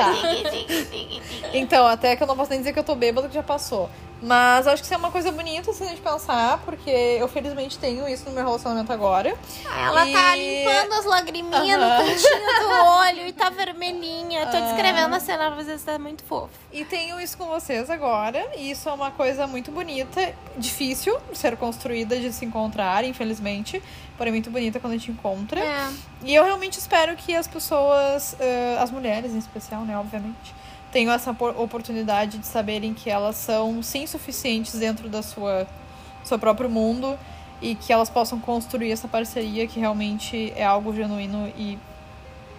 Tá. 0.00 1.50
Então, 1.52 1.86
até 1.86 2.16
que 2.16 2.22
eu 2.22 2.26
não 2.26 2.36
posso 2.36 2.50
nem 2.50 2.60
dizer 2.60 2.72
que 2.72 2.78
eu 2.78 2.84
tô 2.84 2.94
bêbada, 2.94 3.28
que 3.28 3.34
já 3.34 3.42
passou. 3.42 3.90
Mas 4.22 4.66
acho 4.66 4.82
que 4.82 4.86
isso 4.86 4.92
é 4.94 4.98
uma 4.98 5.10
coisa 5.10 5.32
bonita, 5.32 5.70
assim, 5.70 5.86
de 5.94 6.00
pensar, 6.00 6.58
porque 6.58 6.90
eu 6.90 7.26
felizmente 7.26 7.78
tenho 7.78 8.06
isso 8.06 8.26
no 8.26 8.32
meu 8.32 8.44
relacionamento 8.44 8.92
agora. 8.92 9.34
Ela 9.64 10.06
tá 10.12 10.36
E- 10.36 10.62
limpando 10.64 10.92
as 10.92 11.04
lagriminhas 11.06 11.80
no 11.80 11.88
cantinho 11.88 12.60
do 12.60 12.68
olho 12.98 13.26
e 13.26 13.32
tá 13.32 13.48
vermelhinha. 13.48 14.46
Tô 14.46 14.60
descrevendo 14.60 15.14
a 15.14 15.20
cena 15.20 15.50
pra 15.50 15.62
vocês, 15.62 15.82
tá 15.82 15.98
muito 15.98 16.22
fofo. 16.24 16.50
E 16.70 16.84
tenho 16.84 17.18
isso 17.18 17.38
com 17.38 17.46
vocês 17.46 17.88
agora, 17.88 18.46
e 18.56 18.70
isso 18.70 18.88
é 18.88 18.92
uma 18.92 19.10
coisa 19.10 19.46
muito 19.46 19.70
bonita, 19.72 20.34
difícil 20.56 21.18
de 21.32 21.38
ser 21.38 21.56
construída, 21.56 22.18
de 22.18 22.30
se 22.32 22.44
encontrar, 22.44 23.02
infelizmente, 23.04 23.82
porém 24.18 24.32
muito 24.32 24.50
bonita 24.50 24.78
quando 24.78 24.92
a 24.92 24.96
gente 24.96 25.10
encontra. 25.10 25.60
É. 25.60 25.88
E 26.24 26.34
eu 26.34 26.44
realmente 26.44 26.78
espero 26.78 27.16
que 27.16 27.34
as 27.34 27.46
pessoas, 27.48 28.36
eh, 28.38 28.76
as 28.78 28.90
mulheres 28.90 29.32
em 29.32 29.38
especial, 29.38 29.80
né, 29.82 29.96
obviamente, 29.96 30.54
tenham 30.92 31.12
essa 31.12 31.32
por- 31.32 31.54
oportunidade 31.60 32.38
de 32.38 32.46
saberem 32.46 32.92
que 32.94 33.08
elas 33.10 33.36
são 33.36 33.82
sim 33.82 34.06
suficientes 34.06 34.74
dentro 34.74 35.08
da 35.08 35.22
sua 35.22 35.66
seu 36.24 36.38
próprio 36.38 36.68
mundo 36.68 37.18
e 37.62 37.74
que 37.74 37.92
elas 37.92 38.08
possam 38.10 38.38
construir 38.38 38.90
essa 38.92 39.08
parceria 39.08 39.66
que 39.66 39.78
realmente 39.80 40.52
é 40.56 40.64
algo 40.64 40.94
genuíno 40.94 41.48
e 41.56 41.78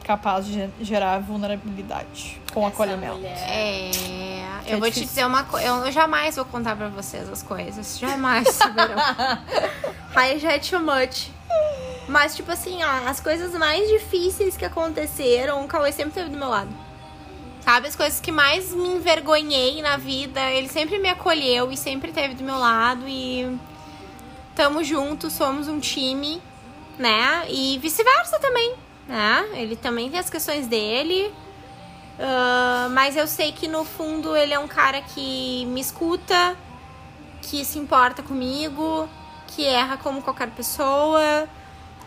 capaz 0.04 0.46
de 0.46 0.54
ge- 0.54 0.70
gerar 0.82 1.20
vulnerabilidade 1.20 2.42
com 2.54 2.66
acolhimento. 2.66 3.20
É, 3.24 3.92
É 3.92 4.74
eu 4.74 4.80
vou 4.80 4.88
te 4.90 4.94
difícil. 4.96 5.08
dizer 5.08 5.26
uma 5.26 5.44
coisa. 5.44 5.68
Eu 5.68 5.92
jamais 5.92 6.36
vou 6.36 6.46
contar 6.46 6.76
pra 6.76 6.88
vocês 6.90 7.30
as 7.30 7.42
coisas. 7.44 7.98
Jamais 8.00 8.48
saberão. 8.54 8.96
Aí 10.16 10.40
já 10.40 10.54
é 10.54 10.60
too 10.60 10.80
much. 10.80 11.30
Mas, 12.08 12.36
tipo 12.36 12.52
assim, 12.52 12.80
ó, 12.84 13.08
as 13.10 13.20
coisas 13.20 13.54
mais 13.54 13.88
difíceis 13.90 14.58
que 14.58 14.66
aconteceram, 14.66 15.64
o 15.64 15.68
Cauê 15.68 15.92
sempre 15.92 16.10
esteve 16.10 16.30
do 16.30 16.38
meu 16.38 16.50
lado. 16.50 16.70
Sabe? 17.62 17.88
As 17.88 17.96
coisas 17.96 18.20
que 18.20 18.32
mais 18.32 18.74
me 18.74 18.88
envergonhei 18.88 19.82
na 19.82 19.98
vida, 19.98 20.42
ele 20.52 20.68
sempre 20.68 20.98
me 20.98 21.10
acolheu 21.10 21.72
e 21.72 21.78
sempre 21.78 22.10
esteve 22.10 22.34
do 22.34 22.44
meu 22.44 22.58
lado. 22.58 23.08
E 23.08 23.58
tamo 24.56 24.84
juntos, 24.84 25.34
somos 25.34 25.68
um 25.68 25.80
time, 25.80 26.42
né? 26.98 27.46
E 27.50 27.78
vice-versa 27.80 28.40
também, 28.40 28.76
né? 29.08 29.48
Ele 29.54 29.76
também 29.76 30.10
tem 30.10 30.20
as 30.20 30.30
questões 30.30 30.68
dele. 30.68 31.32
Ah, 32.22 32.88
mas 32.92 33.16
eu 33.16 33.26
sei 33.26 33.52
que 33.52 33.68
no 33.68 33.84
fundo 33.84 34.36
ele 34.36 34.54
é 34.54 34.60
um 34.60 34.68
cara 34.68 35.02
que 35.02 35.66
me 35.66 35.82
escuta, 35.82 36.56
que 37.42 37.66
se 37.66 37.80
importa 37.80 38.22
comigo, 38.22 39.10
que 39.48 39.66
erra 39.66 39.98
como 39.98 40.22
qualquer 40.22 40.50
pessoa, 40.52 41.50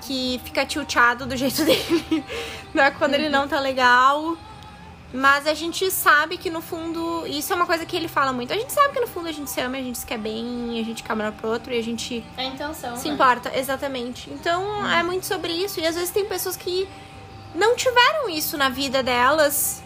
que 0.02 0.40
fica 0.44 0.64
tilteado 0.64 1.26
do 1.26 1.36
jeito 1.36 1.64
dele, 1.66 2.24
né? 2.72 2.92
Quando 2.92 3.14
ele 3.14 3.28
não 3.28 3.48
tá 3.48 3.58
legal. 3.58 4.36
Mas 5.16 5.46
a 5.46 5.54
gente 5.54 5.88
sabe 5.92 6.36
que 6.36 6.50
no 6.50 6.60
fundo, 6.60 7.24
isso 7.24 7.52
é 7.52 7.56
uma 7.56 7.66
coisa 7.66 7.86
que 7.86 7.94
ele 7.94 8.08
fala 8.08 8.32
muito. 8.32 8.52
A 8.52 8.56
gente 8.56 8.72
sabe 8.72 8.92
que 8.94 9.00
no 9.00 9.06
fundo 9.06 9.28
a 9.28 9.32
gente 9.32 9.48
se 9.48 9.60
ama, 9.60 9.76
a 9.76 9.80
gente 9.80 9.96
se 9.98 10.04
quer 10.04 10.18
bem, 10.18 10.80
a 10.80 10.84
gente 10.84 11.04
quer 11.04 11.14
melhor 11.14 11.30
pro 11.30 11.50
outro 11.50 11.72
e 11.72 11.78
a 11.78 11.82
gente 11.82 12.24
É 12.36 12.42
a 12.42 12.44
intenção, 12.46 12.96
se 12.96 13.06
né? 13.06 13.14
importa, 13.14 13.56
exatamente. 13.56 14.28
Então 14.28 14.84
é 14.90 15.04
muito 15.04 15.24
sobre 15.24 15.52
isso. 15.52 15.78
E 15.78 15.86
às 15.86 15.94
vezes 15.94 16.10
tem 16.10 16.24
pessoas 16.24 16.56
que 16.56 16.88
não 17.54 17.76
tiveram 17.76 18.28
isso 18.28 18.58
na 18.58 18.68
vida 18.68 19.04
delas, 19.04 19.84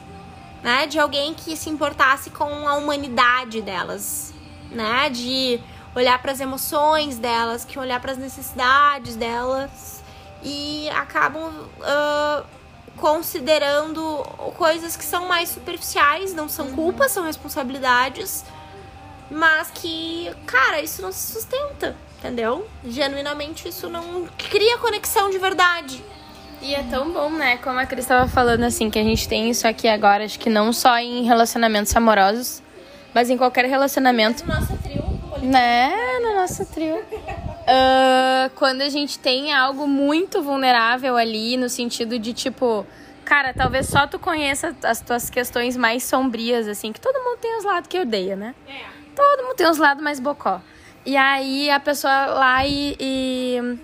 né? 0.62 0.86
De 0.86 0.98
alguém 0.98 1.34
que 1.34 1.54
se 1.58 1.68
importasse 1.68 2.30
com 2.30 2.66
a 2.66 2.76
humanidade 2.76 3.60
delas, 3.60 4.32
né? 4.70 5.10
De 5.10 5.60
olhar 5.94 6.22
para 6.22 6.32
as 6.32 6.40
emoções 6.40 7.18
delas, 7.18 7.66
que 7.66 7.78
olhar 7.78 8.00
para 8.00 8.12
as 8.12 8.18
necessidades 8.18 9.14
delas 9.14 10.02
e 10.42 10.88
acabam 10.90 11.52
ah, 11.82 12.44
considerando 12.98 14.00
coisas 14.56 14.96
que 14.96 15.04
são 15.04 15.26
mais 15.26 15.48
superficiais, 15.48 16.34
não 16.34 16.48
são 16.48 16.72
culpas, 16.72 17.12
são 17.12 17.24
responsabilidades 17.24 18.44
mas 19.30 19.70
que, 19.70 20.30
cara, 20.46 20.80
isso 20.80 21.02
não 21.02 21.12
se 21.12 21.32
sustenta, 21.32 21.94
entendeu? 22.18 22.66
Genuinamente 22.84 23.68
isso 23.68 23.88
não 23.88 24.26
cria 24.38 24.78
conexão 24.78 25.30
de 25.30 25.38
verdade. 25.38 26.02
E 26.60 26.74
é 26.74 26.82
tão 26.82 27.12
bom, 27.12 27.30
né? 27.30 27.56
Como 27.58 27.78
a 27.78 27.86
Cris 27.86 28.04
estava 28.04 28.28
falando, 28.28 28.64
assim, 28.64 28.90
que 28.90 28.98
a 28.98 29.02
gente 29.02 29.28
tem 29.28 29.48
isso 29.48 29.68
aqui 29.68 29.86
agora, 29.86 30.24
acho 30.24 30.38
que 30.38 30.50
não 30.50 30.72
só 30.72 30.98
em 30.98 31.22
relacionamentos 31.22 31.94
amorosos, 31.94 32.62
mas 33.14 33.30
em 33.30 33.36
qualquer 33.36 33.66
relacionamento. 33.66 34.44
Nossa 34.46 34.76
trio, 34.76 35.04
Né, 35.40 35.92
no 36.20 36.34
nosso 36.34 36.66
trio. 36.66 37.04
Ah, 37.70 38.50
quando 38.54 38.80
a 38.80 38.88
gente 38.88 39.18
tem 39.18 39.52
algo 39.52 39.86
muito 39.86 40.42
vulnerável 40.42 41.16
ali, 41.16 41.54
no 41.58 41.68
sentido 41.68 42.18
de 42.18 42.32
tipo, 42.32 42.86
cara, 43.26 43.52
talvez 43.52 43.86
só 43.86 44.06
tu 44.06 44.18
conheça 44.18 44.74
as 44.82 45.02
tuas 45.02 45.28
questões 45.28 45.76
mais 45.76 46.02
sombrias, 46.02 46.66
assim, 46.66 46.92
que 46.94 47.00
todo 47.00 47.22
mundo 47.22 47.38
tem 47.38 47.58
os 47.58 47.64
lados 47.64 47.86
que 47.86 48.00
odeia, 48.00 48.34
né? 48.34 48.54
Todo 49.14 49.44
mundo 49.44 49.54
tem 49.54 49.68
os 49.68 49.76
lados 49.76 50.02
mais 50.02 50.18
bocó. 50.18 50.62
E 51.04 51.14
aí 51.14 51.70
a 51.70 51.78
pessoa 51.78 52.26
lá 52.26 52.66
e, 52.66 52.96
e 52.98 53.78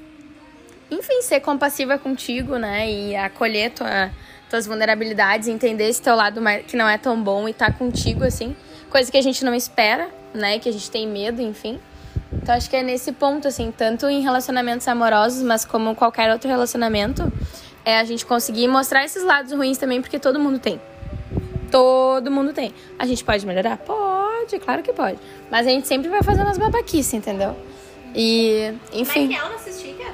enfim, 0.90 1.20
ser 1.20 1.40
compassiva 1.40 1.99
contigo, 1.99 2.57
né? 2.57 2.90
E 2.90 3.14
acolher 3.14 3.70
tua, 3.70 4.11
tuas 4.49 4.66
vulnerabilidades, 4.66 5.47
entender 5.47 5.88
esse 5.90 6.01
teu 6.01 6.14
lado 6.14 6.40
que 6.66 6.75
não 6.75 6.88
é 6.88 6.97
tão 6.97 7.23
bom 7.23 7.47
e 7.47 7.53
tá 7.53 7.70
contigo, 7.70 8.25
assim. 8.25 8.57
Coisa 8.88 9.11
que 9.11 9.18
a 9.18 9.23
gente 9.23 9.44
não 9.44 9.55
espera, 9.55 10.09
né? 10.33 10.59
Que 10.59 10.70
a 10.70 10.73
gente 10.73 10.90
tem 10.90 11.07
medo, 11.07 11.42
enfim. 11.42 11.79
Então 12.42 12.55
acho 12.55 12.68
que 12.68 12.77
é 12.77 12.83
nesse 12.83 13.12
ponto, 13.12 13.49
assim, 13.49 13.73
tanto 13.77 14.07
em 14.09 14.20
relacionamentos 14.20 14.87
amorosos, 14.88 15.42
mas 15.42 15.64
como 15.64 15.94
qualquer 15.94 16.31
outro 16.31 16.49
relacionamento, 16.49 17.33
é 17.85 17.99
a 17.99 18.05
gente 18.05 18.25
conseguir 18.25 18.68
mostrar 18.68 19.05
esses 19.05 19.23
lados 19.23 19.53
ruins 19.53 19.79
também, 19.79 20.01
porque 20.01 20.18
todo 20.18 20.38
mundo 20.38 20.59
tem. 20.59 20.81
Todo 21.70 22.31
mundo 22.31 22.53
tem. 22.53 22.73
A 22.99 23.07
gente 23.07 23.25
pode 23.25 23.44
melhorar? 23.47 23.77
Pode, 23.79 24.59
claro 24.59 24.83
que 24.83 24.92
pode. 24.92 25.18
Mas 25.51 25.66
a 25.66 25.70
gente 25.70 25.87
sempre 25.87 26.09
vai 26.09 26.23
fazendo 26.23 26.49
as 26.49 26.59
babaquices, 26.59 27.12
entendeu? 27.14 27.57
E, 28.14 28.75
enfim. 28.92 29.29
Como 29.29 29.35
é 29.35 29.37
que 29.37 29.44
é 29.44 29.44
o 29.44 29.53
nosso 29.53 29.73
sticker? 29.73 30.12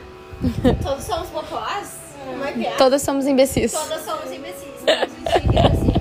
Todos 0.83 1.05
somos 1.05 1.29
bocós? 1.29 1.99
Como 2.25 2.45
é 2.45 2.53
que 2.53 2.67
é? 2.67 2.71
Todas 2.77 3.03
somos 3.03 3.27
imbecis. 3.27 3.73
Todas 3.73 4.03
somos 4.05 4.33
imbecis. 4.33 4.69
Assim. 4.87 5.91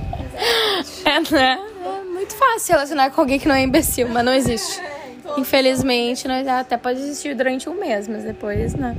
É, 1.06 1.20
né? 1.34 1.60
É 1.84 2.04
muito 2.04 2.34
fácil 2.36 2.74
relacionar 2.74 3.10
com 3.10 3.20
alguém 3.20 3.38
que 3.38 3.48
não 3.48 3.56
é 3.56 3.62
imbecil, 3.62 4.08
mas 4.08 4.24
não 4.24 4.34
existe. 4.34 4.82
Infelizmente, 5.38 6.28
nós 6.28 6.48
até 6.48 6.78
pode 6.78 7.00
existir 7.00 7.36
durante 7.36 7.70
um 7.70 7.74
mês, 7.74 8.08
mas 8.08 8.24
depois, 8.24 8.74
né? 8.74 8.98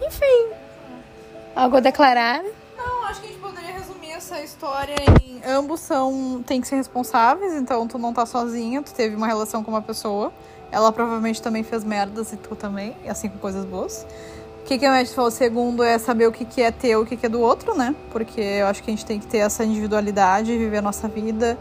Enfim. 0.00 0.50
Algo 1.54 1.76
a 1.76 1.80
declarar? 1.80 2.42
Não, 2.76 3.04
acho 3.04 3.20
que 3.20 3.26
a 3.26 3.30
gente 3.30 3.40
poderia 3.40 3.72
resumir 3.72 4.12
essa 4.12 4.40
história 4.40 4.94
em 5.22 5.30
ambos 5.46 5.80
são 5.80 6.42
tem 6.46 6.60
que 6.60 6.68
ser 6.68 6.76
responsáveis, 6.76 7.54
então 7.54 7.86
tu 7.86 7.98
não 7.98 8.12
tá 8.12 8.26
sozinha, 8.26 8.82
tu 8.82 8.92
teve 8.92 9.16
uma 9.16 9.26
relação 9.26 9.62
com 9.62 9.70
uma 9.70 9.82
pessoa. 9.82 10.32
Ela 10.72 10.92
provavelmente 10.92 11.42
também 11.42 11.62
fez 11.62 11.82
merdas 11.82 12.32
e 12.32 12.36
tu 12.36 12.54
também, 12.54 12.96
assim 13.08 13.28
com 13.28 13.38
coisas 13.38 13.64
boas. 13.64 14.06
O 14.62 14.64
que, 14.66 14.78
que 14.78 14.86
a 14.86 14.90
Matt 14.90 15.08
falou? 15.08 15.30
Segundo 15.30 15.82
é 15.82 15.98
saber 15.98 16.28
o 16.28 16.32
que, 16.32 16.44
que 16.44 16.62
é 16.62 16.70
teu 16.70 17.00
e 17.00 17.02
o 17.02 17.06
que, 17.06 17.16
que 17.16 17.26
é 17.26 17.28
do 17.28 17.40
outro, 17.40 17.74
né? 17.74 17.94
Porque 18.12 18.40
eu 18.40 18.66
acho 18.66 18.82
que 18.82 18.90
a 18.90 18.94
gente 18.94 19.04
tem 19.04 19.18
que 19.18 19.26
ter 19.26 19.38
essa 19.38 19.64
individualidade, 19.64 20.56
viver 20.56 20.76
a 20.78 20.82
nossa 20.82 21.08
vida. 21.08 21.58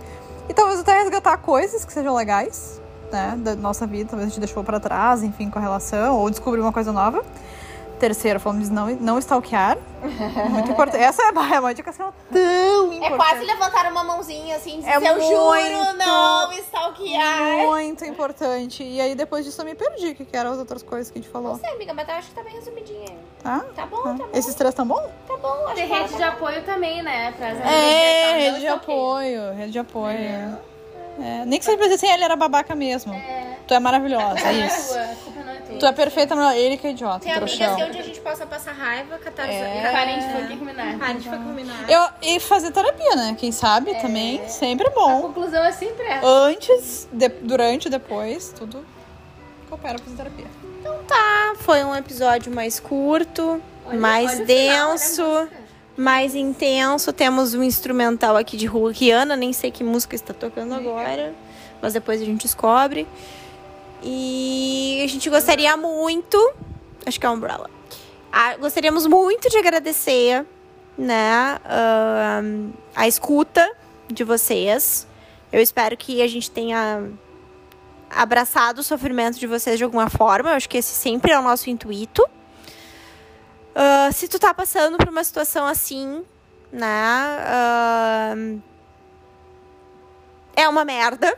E 0.47 0.53
talvez 0.53 0.79
até 0.79 0.99
resgatar 0.99 1.37
coisas 1.37 1.83
que 1.83 1.91
sejam 1.91 2.15
legais, 2.15 2.78
né? 3.11 3.35
Da 3.37 3.55
nossa 3.55 3.85
vida, 3.87 4.09
talvez 4.09 4.27
a 4.27 4.29
gente 4.29 4.39
deixou 4.39 4.63
pra 4.63 4.79
trás, 4.79 5.23
enfim, 5.23 5.49
com 5.49 5.59
a 5.59 5.61
relação, 5.61 6.17
ou 6.19 6.29
descobrir 6.29 6.61
uma 6.61 6.71
coisa 6.73 6.91
nova. 6.91 7.23
Terceiro, 7.99 8.39
falamos 8.39 8.69
de 8.69 8.73
não, 8.73 8.87
não 8.95 9.19
stalkear. 9.19 9.77
Muito 10.49 10.71
importante. 10.71 11.03
Essa 11.03 11.21
é 11.23 11.59
uma 11.59 11.73
dica 11.73 11.89
assim, 11.89 12.01
tão 12.31 12.93
importante. 12.93 13.03
É 13.13 13.15
quase 13.17 13.43
levantar 13.43 13.91
uma 13.91 14.05
mãozinha 14.05 14.55
assim, 14.55 14.77
dizer, 14.79 14.91
É 14.91 14.95
eu 14.95 15.19
juro 15.21 15.45
muito- 15.47 15.97
não 15.97 16.53
stalkear. 16.53 17.57
Muito 17.67 18.05
importante. 18.05 18.83
E 18.85 19.01
aí 19.01 19.15
depois 19.15 19.43
disso 19.43 19.59
eu 19.59 19.65
me 19.65 19.75
perdi, 19.75 20.11
o 20.11 20.15
que, 20.15 20.23
que 20.23 20.37
eram 20.37 20.51
as 20.53 20.59
outras 20.59 20.81
coisas 20.81 21.11
que 21.11 21.19
a 21.19 21.21
gente 21.21 21.29
falou. 21.29 21.51
Não 21.51 21.59
sei, 21.59 21.71
amiga, 21.71 21.93
mas 21.93 22.07
eu 22.07 22.13
acho 22.15 22.29
que 22.29 22.35
tá 22.35 22.41
bem 22.43 22.53
resumidinha. 22.53 23.17
Tá? 23.43 23.65
Tá 23.75 23.85
bom, 23.85 23.97
Tá. 24.01 24.09
tá 24.13 24.13
bom. 24.23 24.29
Esses 24.33 24.55
três 24.55 24.73
tão 24.73 24.87
bom? 24.87 25.01
Tá 25.27 25.35
bom, 25.35 25.67
acho 25.67 25.81
ela 25.81 25.95
rede 25.97 26.09
tá 26.13 26.17
de 26.17 26.23
bom. 26.23 26.29
apoio 26.29 26.63
também, 26.63 27.03
né? 27.03 27.33
Pra 27.33 27.47
É, 27.49 28.37
rede 28.39 28.59
de 28.61 28.67
apoio, 28.67 29.53
rede 29.55 29.71
de 29.73 29.79
apoio. 29.79 30.17
É, 30.17 30.57
Nem 31.45 31.59
que 31.59 31.65
seja 31.65 31.77
pra 31.77 31.87
dizer 31.87 31.95
assim, 31.95 32.13
ele 32.13 32.23
era 32.23 32.35
babaca 32.35 32.75
mesmo. 32.75 33.13
Tu 33.67 33.73
é 33.73 33.79
maravilhosa, 33.79 34.39
é 34.47 34.53
isso. 34.65 34.97
A 34.97 35.15
culpa 35.23 35.39
não 35.43 35.51
é 35.53 35.55
tua. 35.57 35.77
Tu 35.77 35.85
é 35.85 35.91
perfeita, 35.91 36.35
mas 36.35 36.57
ele 36.57 36.77
que 36.77 36.87
é 36.87 36.91
idiota, 36.91 37.19
Tem 37.19 37.31
amigas 37.33 37.55
que 37.75 37.83
onde 37.83 37.99
a 37.99 38.01
gente 38.03 38.19
possa 38.21 38.45
passar 38.45 38.71
raiva, 38.71 39.17
catar 39.19 39.47
É. 39.47 39.85
A 39.95 40.05
gente 40.07 40.31
foi 40.31 40.43
aqui 40.43 40.57
combinar. 40.57 40.97
A 41.01 41.07
gente 41.13 41.29
foi 41.29 41.37
combinar. 41.37 41.89
Eu, 41.89 42.09
e 42.21 42.39
fazer 42.39 42.71
terapia, 42.71 43.15
né? 43.15 43.35
Quem 43.37 43.51
sabe 43.51 43.93
também, 44.01 44.47
sempre 44.47 44.87
é 44.87 44.89
A 44.91 44.93
bom. 44.93 45.21
conclusão 45.21 45.63
é 45.63 45.71
sempre 45.71 46.03
essa. 46.05 46.25
Antes, 46.25 47.07
de- 47.11 47.29
durante, 47.29 47.89
depois, 47.89 48.53
tudo 48.57 48.83
coopera 49.69 49.95
pra 49.95 50.03
fazer 50.05 50.17
terapia. 50.17 50.45
Tá, 51.07 51.53
foi 51.59 51.83
um 51.83 51.95
episódio 51.95 52.51
mais 52.53 52.79
curto, 52.79 53.61
mais 53.93 54.31
olha 54.37 54.45
denso, 54.45 55.15
final, 55.15 55.29
olha 55.31 55.41
a 55.41 55.43
música. 55.43 55.58
Mais 55.99 56.33
intenso. 56.35 57.11
Temos 57.13 57.53
um 57.53 57.61
instrumental 57.63 58.35
aqui 58.37 58.55
de 58.57 58.65
Ru- 58.65 58.87
Rihanna, 58.87 59.35
nem 59.35 59.51
sei 59.53 59.69
que 59.71 59.83
música 59.83 60.15
está 60.15 60.33
tocando 60.33 60.73
agora, 60.73 61.33
mas 61.81 61.93
depois 61.93 62.21
a 62.21 62.25
gente 62.25 62.41
descobre. 62.43 63.07
E 64.01 65.01
a 65.03 65.07
gente 65.07 65.29
gostaria 65.29 65.75
muito, 65.75 66.53
acho 67.05 67.19
que 67.19 67.25
é 67.25 67.29
Umbrella. 67.29 67.69
Ah, 68.31 68.55
gostaríamos 68.57 69.05
muito 69.05 69.49
de 69.49 69.57
agradecer, 69.57 70.45
né, 70.97 71.59
ahn, 71.65 72.69
a 72.95 73.07
escuta 73.07 73.69
de 74.07 74.23
vocês. 74.23 75.05
Eu 75.51 75.61
espero 75.61 75.97
que 75.97 76.21
a 76.21 76.27
gente 76.27 76.49
tenha 76.49 77.09
abraçado 78.09 78.79
o 78.79 78.83
sofrimento 78.83 79.37
de 79.39 79.47
vocês 79.47 79.77
de 79.77 79.83
alguma 79.83 80.09
forma. 80.09 80.51
Eu 80.51 80.55
acho 80.55 80.69
que 80.69 80.77
esse 80.77 80.93
sempre 80.93 81.31
é 81.31 81.39
o 81.39 81.41
nosso 81.41 81.69
intuito. 81.69 82.23
Ah, 83.75 84.11
se 84.11 84.27
tu 84.27 84.39
tá 84.39 84.53
passando 84.53 84.97
por 84.97 85.09
uma 85.09 85.23
situação 85.23 85.65
assim, 85.65 86.23
né? 86.71 86.85
ah, 86.85 88.33
é 90.55 90.67
uma 90.67 90.83
merda, 90.83 91.37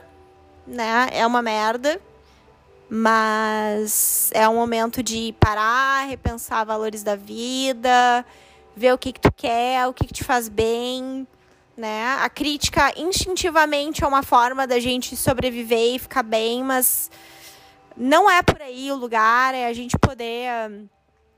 né? 0.66 1.08
É 1.12 1.26
uma 1.26 1.42
merda. 1.42 2.00
Mas 2.94 4.30
é 4.34 4.46
um 4.46 4.54
momento 4.56 5.02
de 5.02 5.34
parar, 5.40 6.06
repensar 6.08 6.64
valores 6.64 7.02
da 7.02 7.16
vida, 7.16 8.24
ver 8.76 8.92
o 8.92 8.98
que, 8.98 9.12
que 9.12 9.20
tu 9.20 9.32
quer, 9.32 9.86
o 9.86 9.94
que, 9.94 10.06
que 10.06 10.12
te 10.12 10.24
faz 10.24 10.46
bem, 10.48 11.26
né? 11.74 12.18
A 12.20 12.28
crítica 12.28 12.92
instintivamente 12.98 14.04
é 14.04 14.06
uma 14.06 14.22
forma 14.22 14.66
da 14.66 14.78
gente 14.78 15.16
sobreviver 15.16 15.94
e 15.94 15.98
ficar 15.98 16.22
bem, 16.22 16.62
mas 16.62 17.10
não 17.96 18.30
é 18.30 18.42
por 18.42 18.60
aí 18.60 18.92
o 18.92 18.96
lugar, 18.96 19.54
é 19.54 19.66
a 19.66 19.72
gente 19.72 19.98
poder 19.98 20.50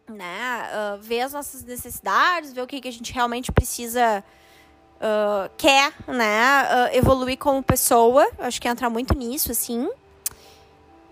né, 0.09 0.69
ah, 0.73 0.99
ver 1.01 1.23
as 1.23 1.33
nossas 1.33 1.63
necessidades, 1.65 2.53
ver 2.53 2.63
o 2.63 2.67
que, 2.67 2.81
que 2.81 2.89
a 2.89 2.93
gente 2.93 3.13
realmente 3.13 3.51
precisa 3.51 4.23
ah, 5.01 5.51
quer, 5.57 5.93
né, 6.09 6.41
ah, 6.41 6.91
evoluir 6.93 7.39
como 7.39 7.63
pessoa. 7.63 8.29
Acho 8.39 8.61
que 8.61 8.69
entra 8.69 8.89
muito 8.89 9.17
nisso, 9.17 9.53
assim. 9.53 9.89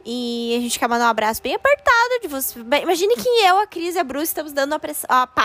E 0.04 0.56
a 0.56 0.60
gente 0.60 0.78
quer 0.78 0.88
mandar 0.88 1.06
um 1.06 1.10
abraço 1.10 1.40
bem 1.40 1.54
apertado 1.54 2.20
de 2.22 2.28
vocês. 2.28 2.64
Imagine 2.82 3.14
que 3.16 3.28
eu, 3.28 3.58
a 3.58 3.66
Cris 3.66 3.94
e 3.94 3.98
a 3.98 4.04
Bruce 4.04 4.26
estamos 4.26 4.52
dando 4.52 4.72
um 4.72 4.78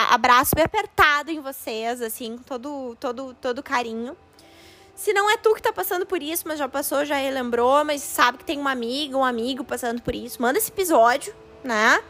abraço 0.10 0.56
bem 0.56 0.64
apertado 0.66 1.30
em 1.30 1.40
vocês, 1.40 2.02
assim, 2.02 2.38
com 2.38 2.44
todo, 2.44 2.98
todo, 3.00 3.36
todo 3.40 3.62
carinho. 3.62 4.18
Se 4.96 5.14
não 5.14 5.30
é 5.30 5.38
tu 5.38 5.54
que 5.54 5.62
tá 5.62 5.72
passando 5.72 6.08
por 6.08 6.24
isso, 6.24 6.46
mas 6.48 6.58
já 6.58 6.68
passou, 6.68 7.06
já 7.06 7.18
relembrou, 7.18 7.86
mas 7.86 8.02
sabe 8.02 8.40
que 8.40 8.46
tem 8.46 8.58
uma 8.58 8.72
amiga, 8.72 9.16
um 9.16 9.24
amigo 9.24 9.64
passando 9.64 10.02
por 10.02 10.16
isso, 10.16 10.42
manda 10.42 10.58
esse 10.58 10.72
episódio, 10.72 11.36
né? 11.64 12.04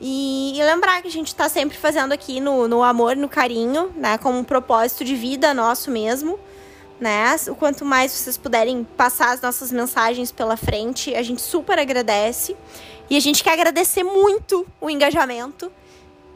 E, 0.00 0.58
e 0.58 0.64
lembrar 0.64 1.02
que 1.02 1.08
a 1.08 1.10
gente 1.10 1.34
tá 1.34 1.48
sempre 1.48 1.76
fazendo 1.76 2.12
aqui 2.12 2.40
no, 2.40 2.66
no 2.66 2.82
amor, 2.82 3.16
no 3.16 3.28
carinho, 3.28 3.92
né? 3.96 4.16
Como 4.16 4.38
um 4.38 4.44
propósito 4.44 5.04
de 5.04 5.14
vida 5.14 5.52
nosso 5.52 5.90
mesmo, 5.90 6.38
né? 6.98 7.36
O 7.48 7.54
quanto 7.54 7.84
mais 7.84 8.10
vocês 8.10 8.38
puderem 8.38 8.82
passar 8.96 9.32
as 9.32 9.42
nossas 9.42 9.70
mensagens 9.70 10.32
pela 10.32 10.56
frente, 10.56 11.14
a 11.14 11.22
gente 11.22 11.42
super 11.42 11.78
agradece. 11.78 12.56
E 13.10 13.16
a 13.16 13.20
gente 13.20 13.42
quer 13.42 13.52
agradecer 13.52 14.04
muito 14.04 14.66
o 14.80 14.88
engajamento. 14.88 15.70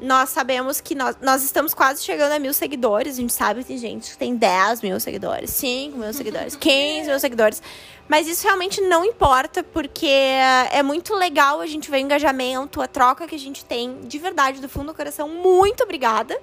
Nós 0.04 0.28
sabemos 0.28 0.82
que 0.82 0.94
nós, 0.94 1.16
nós 1.22 1.42
estamos 1.42 1.72
quase 1.72 2.02
chegando 2.02 2.32
a 2.32 2.38
mil 2.38 2.52
seguidores. 2.52 3.14
A 3.14 3.20
gente 3.20 3.32
sabe 3.32 3.60
que 3.60 3.68
tem 3.68 3.78
gente 3.78 4.10
que 4.10 4.18
tem 4.18 4.36
10 4.36 4.82
mil 4.82 5.00
seguidores, 5.00 5.50
5 5.50 5.96
mil 5.96 6.12
seguidores, 6.12 6.54
15 6.54 7.08
mil 7.08 7.18
seguidores. 7.18 7.62
Mas 8.06 8.28
isso 8.28 8.44
realmente 8.46 8.82
não 8.82 9.02
importa, 9.02 9.62
porque 9.62 10.06
é 10.06 10.82
muito 10.82 11.14
legal 11.14 11.60
a 11.60 11.66
gente 11.66 11.90
ver 11.90 11.96
o 11.96 12.00
engajamento, 12.00 12.82
a 12.82 12.86
troca 12.86 13.26
que 13.26 13.34
a 13.34 13.38
gente 13.38 13.64
tem, 13.64 14.00
de 14.02 14.18
verdade, 14.18 14.60
do 14.60 14.68
fundo 14.68 14.88
do 14.88 14.94
coração. 14.94 15.26
Muito 15.26 15.82
obrigada. 15.84 16.38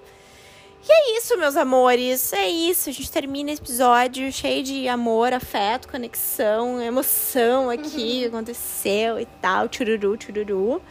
E 0.83 0.91
é 0.91 1.17
isso, 1.17 1.37
meus 1.37 1.55
amores. 1.55 2.33
É 2.33 2.47
isso. 2.49 2.89
A 2.89 2.93
gente 2.93 3.11
termina 3.11 3.51
esse 3.51 3.61
episódio 3.61 4.31
cheio 4.31 4.63
de 4.63 4.87
amor, 4.87 5.31
afeto, 5.33 5.87
conexão, 5.87 6.81
emoção 6.81 7.69
aqui. 7.69 8.25
Aconteceu 8.25 9.19
e 9.19 9.25
tal. 9.41 9.67
Chururu, 9.71 10.17
chururu. 10.19 10.81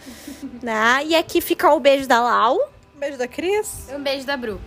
né? 0.62 1.03
E 1.05 1.16
aqui 1.16 1.40
fica 1.40 1.72
o 1.72 1.81
beijo 1.81 2.07
da 2.07 2.20
Lau. 2.20 2.59
Beijo 2.94 3.18
da 3.18 3.26
Cris. 3.26 3.88
Um 3.92 4.03
beijo 4.03 4.26
da 4.26 4.37
Bru. 4.37 4.61